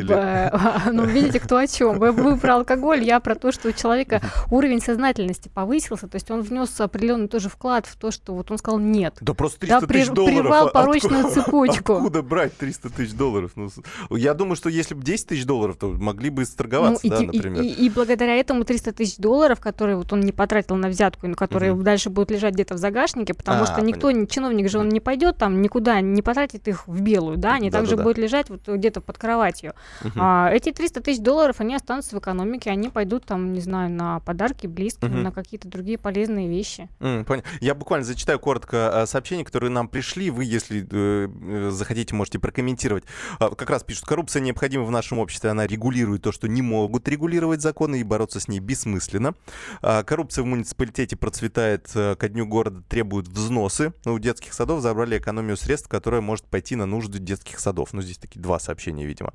ну, 0.92 1.04
видите, 1.04 1.40
кто 1.40 1.56
о 1.56 1.66
чем. 1.66 1.98
Вы, 1.98 2.12
вы 2.12 2.36
про 2.36 2.56
алкоголь, 2.56 3.02
я 3.02 3.20
про 3.20 3.34
то, 3.34 3.52
что 3.52 3.68
у 3.68 3.72
человека 3.72 4.20
уровень 4.50 4.80
сознательности 4.80 5.48
повысился, 5.48 6.08
то 6.08 6.16
есть 6.16 6.30
он 6.30 6.42
внес 6.42 6.80
определенный 6.80 7.28
тоже 7.28 7.48
вклад 7.48 7.86
в 7.86 7.96
то, 7.96 8.10
что 8.10 8.34
вот 8.34 8.50
он 8.50 8.58
сказал 8.58 8.78
нет. 8.78 9.16
Да 9.20 9.34
просто 9.34 9.60
300 9.60 9.80
да, 9.80 9.86
тысяч 9.86 10.08
долларов. 10.08 10.36
Прервал 10.40 10.70
порочную 10.70 11.26
откуда, 11.26 11.42
цепочку. 11.42 11.92
Откуда 11.94 12.22
брать 12.22 12.56
300 12.56 12.90
тысяч 12.90 13.12
долларов? 13.12 13.52
Ну, 13.56 13.70
я 14.10 14.34
думаю, 14.34 14.56
что 14.56 14.68
если 14.68 14.94
бы 14.94 15.02
10 15.02 15.28
тысяч 15.28 15.44
долларов, 15.44 15.76
то 15.76 15.88
могли 15.88 16.30
бы 16.30 16.44
сторговаться, 16.44 17.00
ну, 17.04 17.10
да, 17.10 17.22
и, 17.22 17.26
например. 17.26 17.62
И, 17.62 17.68
и, 17.68 17.86
и 17.86 17.90
благодаря 17.90 18.36
этому 18.36 18.64
300 18.64 18.92
тысяч 18.92 19.16
долларов, 19.16 19.60
которые 19.60 19.96
вот 19.96 20.12
он 20.12 20.20
не 20.20 20.32
потратил 20.32 20.76
на 20.76 20.88
взятку, 20.88 21.26
и 21.26 21.34
которые 21.34 21.72
угу. 21.72 21.82
дальше 21.82 22.10
будут 22.10 22.30
лежать 22.30 22.54
где-то 22.54 22.74
в 22.74 22.78
загашнике, 22.78 23.34
потому 23.34 23.62
а, 23.62 23.66
что 23.66 23.80
никто, 23.80 24.08
понятно. 24.08 24.26
чиновник 24.26 24.70
же 24.70 24.78
он 24.78 24.88
не 24.88 25.00
пойдет 25.00 25.36
там 25.38 25.62
никуда, 25.62 26.00
не 26.00 26.22
потратит 26.22 26.68
их 26.68 26.86
в 26.86 27.00
белую, 27.00 27.36
да, 27.36 27.54
они 27.54 27.70
да, 27.70 27.78
также 27.78 27.96
да, 27.96 28.02
будут 28.02 28.16
да. 28.16 28.22
лежать 28.22 28.50
вот 28.50 28.68
где-то 28.68 29.00
под 29.00 29.18
кроватью. 29.52 29.74
Угу. 30.04 30.12
А, 30.16 30.50
эти 30.52 30.72
300 30.72 31.00
тысяч 31.00 31.20
долларов, 31.20 31.56
они 31.60 31.74
останутся 31.74 32.16
в 32.16 32.18
экономике, 32.18 32.70
они 32.70 32.88
пойдут 32.88 33.24
там, 33.24 33.52
не 33.52 33.60
знаю, 33.60 33.90
на 33.90 34.20
подарки 34.20 34.66
близким, 34.66 35.08
угу. 35.08 35.18
на 35.18 35.32
какие-то 35.32 35.68
другие 35.68 35.98
полезные 35.98 36.48
вещи. 36.48 36.88
Mm, 37.00 37.24
понятно. 37.24 37.50
Я 37.60 37.74
буквально 37.74 38.04
зачитаю 38.04 38.38
коротко 38.38 39.02
а, 39.02 39.06
сообщения, 39.06 39.44
которые 39.44 39.70
нам 39.70 39.88
пришли. 39.88 40.30
Вы, 40.30 40.44
если 40.44 40.86
э, 40.90 41.28
э, 41.28 41.70
захотите, 41.70 42.14
можете 42.14 42.38
прокомментировать. 42.38 43.04
А, 43.38 43.50
как 43.50 43.70
раз 43.70 43.84
пишут, 43.84 44.06
коррупция 44.06 44.40
необходима 44.40 44.84
в 44.84 44.90
нашем 44.90 45.18
обществе, 45.18 45.50
она 45.50 45.66
регулирует 45.66 46.22
то, 46.22 46.32
что 46.32 46.48
не 46.48 46.62
могут 46.62 47.08
регулировать 47.08 47.60
законы, 47.60 48.00
и 48.00 48.02
бороться 48.02 48.40
с 48.40 48.48
ней 48.48 48.60
бессмысленно. 48.60 49.34
А, 49.80 50.02
коррупция 50.02 50.42
в 50.42 50.46
муниципалитете 50.46 51.16
процветает 51.16 51.90
а, 51.94 52.16
ко 52.16 52.28
дню 52.28 52.46
города, 52.46 52.82
требует 52.88 53.28
взносы. 53.28 53.92
У 54.04 54.18
детских 54.18 54.52
садов 54.54 54.80
забрали 54.80 55.18
экономию 55.18 55.56
средств, 55.56 55.88
которая 55.88 56.20
может 56.20 56.46
пойти 56.46 56.76
на 56.76 56.86
нужды 56.86 57.18
детских 57.18 57.58
садов. 57.58 57.92
Ну, 57.92 58.02
здесь 58.02 58.18
такие 58.18 58.40
два 58.40 58.58
сообщения, 58.58 59.06
видимо. 59.06 59.32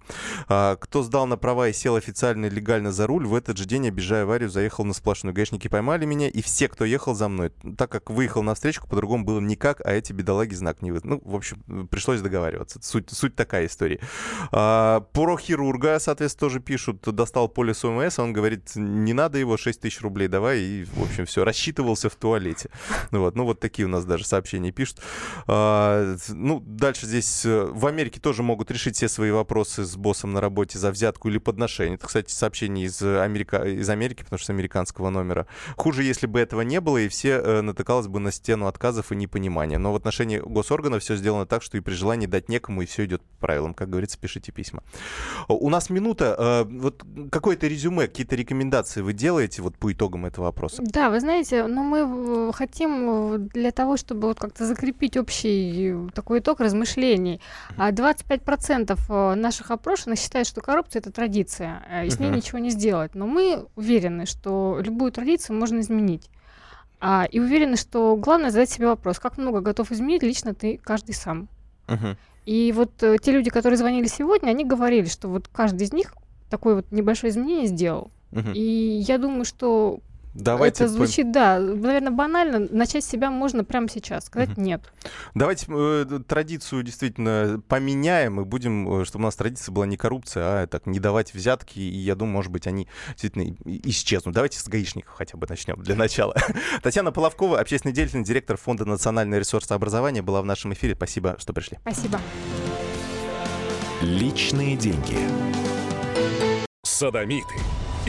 А, 0.48 0.76
кто 0.76 1.04
сдал 1.04 1.26
на 1.28 1.38
права 1.38 1.68
и 1.70 1.74
сел 1.74 1.96
официально 1.96 2.46
и 2.46 2.50
легально 2.50 2.92
за 2.92 3.08
руль, 3.08 3.26
в 3.26 3.36
этот 3.36 3.58
же 3.58 3.66
день, 3.66 3.88
обижая 3.88 4.24
аварию, 4.24 4.50
заехал 4.50 4.86
на 4.86 4.94
сплошную. 4.94 5.34
Гаишники 5.34 5.68
поймали 5.68 6.06
меня, 6.06 6.30
и 6.30 6.42
все, 6.42 6.68
кто 6.68 6.86
ехал 6.86 7.16
за 7.16 7.28
мной. 7.28 7.52
Так 7.78 7.92
как 7.92 8.10
выехал 8.10 8.44
на 8.44 8.56
встречку, 8.56 8.88
по-другому 8.88 9.26
было 9.26 9.40
никак, 9.40 9.82
а 9.86 9.92
эти 9.94 10.14
бедолаги 10.14 10.54
знак 10.54 10.82
не 10.82 10.92
вы. 10.92 11.02
Ну, 11.04 11.22
в 11.24 11.36
общем, 11.36 11.88
пришлось 11.90 12.22
договариваться. 12.22 12.80
Суть, 12.82 13.10
суть 13.12 13.36
такая 13.36 13.66
история. 13.66 14.00
А, 14.52 15.02
про 15.02 15.38
хирурга, 15.38 16.00
соответственно, 16.00 16.48
тоже 16.48 16.60
пишут. 16.60 17.02
Достал 17.02 17.50
полис 17.50 17.84
ОМС, 17.84 18.20
он 18.20 18.34
говорит, 18.34 18.72
не 18.76 19.14
надо 19.14 19.38
его, 19.38 19.58
6 19.58 19.82
тысяч 19.82 20.02
рублей 20.02 20.28
давай. 20.28 20.60
И, 20.60 20.86
в 20.86 21.04
общем, 21.04 21.26
все, 21.26 21.44
рассчитывался 21.44 22.10
в 22.10 22.16
туалете. 22.16 22.70
Ну 23.12 23.22
вот, 23.22 23.36
ну 23.36 23.46
вот 23.46 23.60
такие 23.60 23.86
у 23.86 23.90
нас 23.90 24.06
даже 24.06 24.26
сообщения 24.26 24.72
пишут. 24.72 25.02
А, 25.48 26.16
ну, 26.30 26.60
дальше 26.60 27.06
здесь 27.06 27.46
э, 27.46 27.66
в 27.66 27.86
Америке 27.86 28.20
тоже 28.20 28.44
могут 28.44 28.72
решить 28.72 28.96
все 28.96 29.10
свои 29.10 29.32
вопросы 29.32 29.84
с 29.84 29.97
боссом 29.98 30.34
на 30.34 30.42
работе 30.42 30.80
за 30.80 30.92
взятку 30.92 31.30
или 31.30 31.38
подношение. 31.38 31.96
Это, 31.96 32.08
кстати, 32.08 32.32
сообщение 32.32 32.86
из, 32.86 33.02
Америка, 33.02 33.64
из 33.64 33.90
Америки, 33.90 34.24
потому 34.24 34.38
что 34.38 34.48
с 34.48 34.50
американского 34.50 35.10
номера. 35.10 35.48
Хуже, 35.76 36.04
если 36.04 36.28
бы 36.28 36.40
этого 36.40 36.62
не 36.62 36.80
было, 36.80 36.98
и 36.98 37.08
все 37.08 37.32
э, 37.32 37.62
натыкалось 37.62 38.08
бы 38.08 38.20
на 38.20 38.32
стену 38.32 38.68
отказов 38.68 39.12
и 39.12 39.16
непонимания. 39.16 39.78
Но 39.78 39.92
в 39.92 39.96
отношении 39.96 40.40
госорганов 40.40 41.04
все 41.04 41.16
сделано 41.16 41.46
так, 41.46 41.64
что 41.64 41.78
и 41.78 41.82
при 41.82 41.94
желании 41.94 42.28
дать 42.28 42.50
некому, 42.50 42.82
и 42.82 42.86
все 42.86 43.06
идет 43.06 43.22
по 43.22 43.48
правилам. 43.48 43.74
Как 43.74 43.90
говорится, 43.90 44.18
пишите 44.20 44.52
письма. 44.52 44.84
У 45.48 45.70
нас 45.70 45.90
минута. 45.90 46.36
Э, 46.38 46.64
вот 46.64 47.04
какое-то 47.32 47.68
резюме, 47.68 48.08
какие-то 48.08 48.36
рекомендации 48.36 49.02
вы 49.02 49.14
делаете 49.14 49.62
вот 49.62 49.78
по 49.78 49.92
итогам 49.92 50.26
этого 50.26 50.48
опроса? 50.48 50.82
Да, 50.86 51.10
вы 51.10 51.20
знаете, 51.20 51.66
но 51.68 51.84
мы 51.84 52.54
хотим 52.54 53.48
для 53.50 53.72
того, 53.72 53.98
чтобы 53.98 54.28
вот 54.28 54.40
как-то 54.40 54.66
закрепить 54.66 55.18
общий 55.18 55.96
такой 56.14 56.40
итог 56.40 56.60
размышлений. 56.60 57.42
25% 57.78 58.98
а 59.10 59.36
наших 59.36 59.72
опрошенных 59.88 60.20
считают, 60.20 60.48
что 60.48 60.60
коррупция 60.60 61.00
это 61.00 61.12
традиция, 61.12 61.82
э, 61.90 62.08
и 62.08 62.10
с 62.10 62.20
ней 62.20 62.30
uh-huh. 62.30 62.36
ничего 62.36 62.60
не 62.60 62.70
сделать. 62.72 63.16
Но 63.16 63.26
мы 63.26 63.66
уверены, 63.76 64.26
что 64.26 64.80
любую 64.84 65.12
традицию 65.12 65.58
можно 65.58 65.80
изменить. 65.80 66.30
А, 67.00 67.26
и 67.32 67.40
уверены, 67.40 67.78
что 67.78 68.18
главное 68.18 68.50
задать 68.50 68.70
себе 68.70 68.88
вопрос, 68.88 69.20
как 69.20 69.38
много 69.38 69.62
готов 69.62 69.92
изменить 69.92 70.24
лично 70.24 70.54
ты, 70.54 70.78
каждый 70.84 71.14
сам. 71.14 71.48
Uh-huh. 71.88 72.18
И 72.46 72.74
вот 72.76 72.92
э, 73.02 73.18
те 73.22 73.32
люди, 73.32 73.50
которые 73.50 73.78
звонили 73.78 74.08
сегодня, 74.08 74.50
они 74.50 74.66
говорили, 74.66 75.06
что 75.06 75.30
вот 75.30 75.48
каждый 75.48 75.84
из 75.84 75.94
них 75.94 76.14
такое 76.50 76.76
вот 76.76 76.92
небольшое 76.92 77.32
изменение 77.32 77.68
сделал. 77.68 78.12
Угу. 78.32 78.52
И 78.54 79.04
я 79.08 79.18
думаю, 79.18 79.46
что 79.46 80.00
Давайте 80.38 80.84
это 80.84 80.94
звучит, 80.94 81.32
да, 81.32 81.60
наверное, 81.60 82.12
банально. 82.12 82.68
Начать 82.70 83.04
с 83.04 83.08
себя 83.08 83.32
можно 83.32 83.64
прямо 83.64 83.90
сейчас, 83.90 84.26
сказать 84.26 84.52
угу. 84.52 84.62
нет. 84.62 84.94
Давайте 85.34 85.66
э, 85.68 86.20
традицию 86.28 86.84
действительно 86.84 87.62
поменяем 87.68 88.40
и 88.40 88.44
будем, 88.44 89.02
э, 89.02 89.06
чтобы 89.06 89.24
у 89.24 89.26
нас 89.26 89.36
традиция 89.36 89.74
была 89.74 89.88
не 89.88 89.98
коррупция, 89.98 90.64
а 90.64 90.68
так 90.68 90.86
не 90.86 91.00
давать 91.00 91.34
взятки. 91.34 91.80
И 91.80 91.98
я 91.98 92.16
думаю, 92.16 92.34
может 92.34 92.52
быть, 92.52 92.68
они 92.68 92.88
действительно 93.10 93.56
исчезнут. 93.66 94.36
Давайте 94.36 94.60
с 94.60 94.68
гаишников 94.68 95.16
хотя 95.16 95.38
бы 95.38 95.48
начнем 95.50 95.82
для 95.82 95.96
начала. 95.96 96.36
Татьяна 96.84 97.12
Половкова, 97.12 97.60
общественный 97.60 97.94
деятель, 97.94 98.24
директор 98.24 98.58
Фонда 98.58 98.86
национального 98.86 99.40
ресурсообразования, 99.40 100.22
была 100.22 100.44
в 100.44 100.46
нашем 100.46 100.72
эфире. 100.74 100.94
Спасибо, 100.96 101.36
что 101.40 101.52
пришли. 101.52 101.80
Спасибо. 101.82 102.20
Личные 104.04 104.78
деньги. 104.78 105.18
Садомиты 106.84 107.56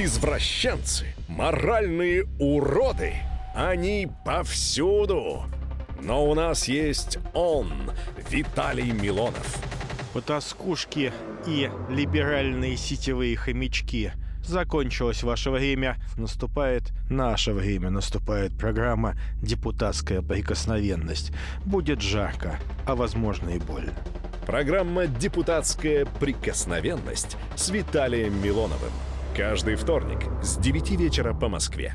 извращенцы, 0.04 1.06
моральные 1.26 2.26
уроды. 2.38 3.14
Они 3.54 4.08
повсюду. 4.24 5.42
Но 6.00 6.24
у 6.24 6.34
нас 6.34 6.68
есть 6.68 7.18
он, 7.34 7.72
Виталий 8.30 8.92
Милонов. 8.92 9.58
Потаскушки 10.14 11.12
и 11.46 11.70
либеральные 11.88 12.76
сетевые 12.76 13.36
хомячки. 13.36 14.12
Закончилось 14.44 15.24
ваше 15.24 15.50
время, 15.50 15.96
наступает 16.16 16.92
наше 17.10 17.52
время, 17.52 17.90
наступает 17.90 18.56
программа 18.56 19.16
«Депутатская 19.42 20.22
прикосновенность». 20.22 21.32
Будет 21.64 22.00
жарко, 22.00 22.58
а 22.86 22.94
возможно 22.94 23.50
и 23.50 23.58
больно. 23.58 23.92
Программа 24.46 25.06
«Депутатская 25.06 26.06
прикосновенность» 26.06 27.36
с 27.56 27.68
Виталием 27.68 28.42
Милоновым. 28.42 28.92
Каждый 29.38 29.76
вторник 29.76 30.18
с 30.42 30.56
9 30.56 30.90
вечера 30.98 31.32
по 31.32 31.48
Москве. 31.48 31.94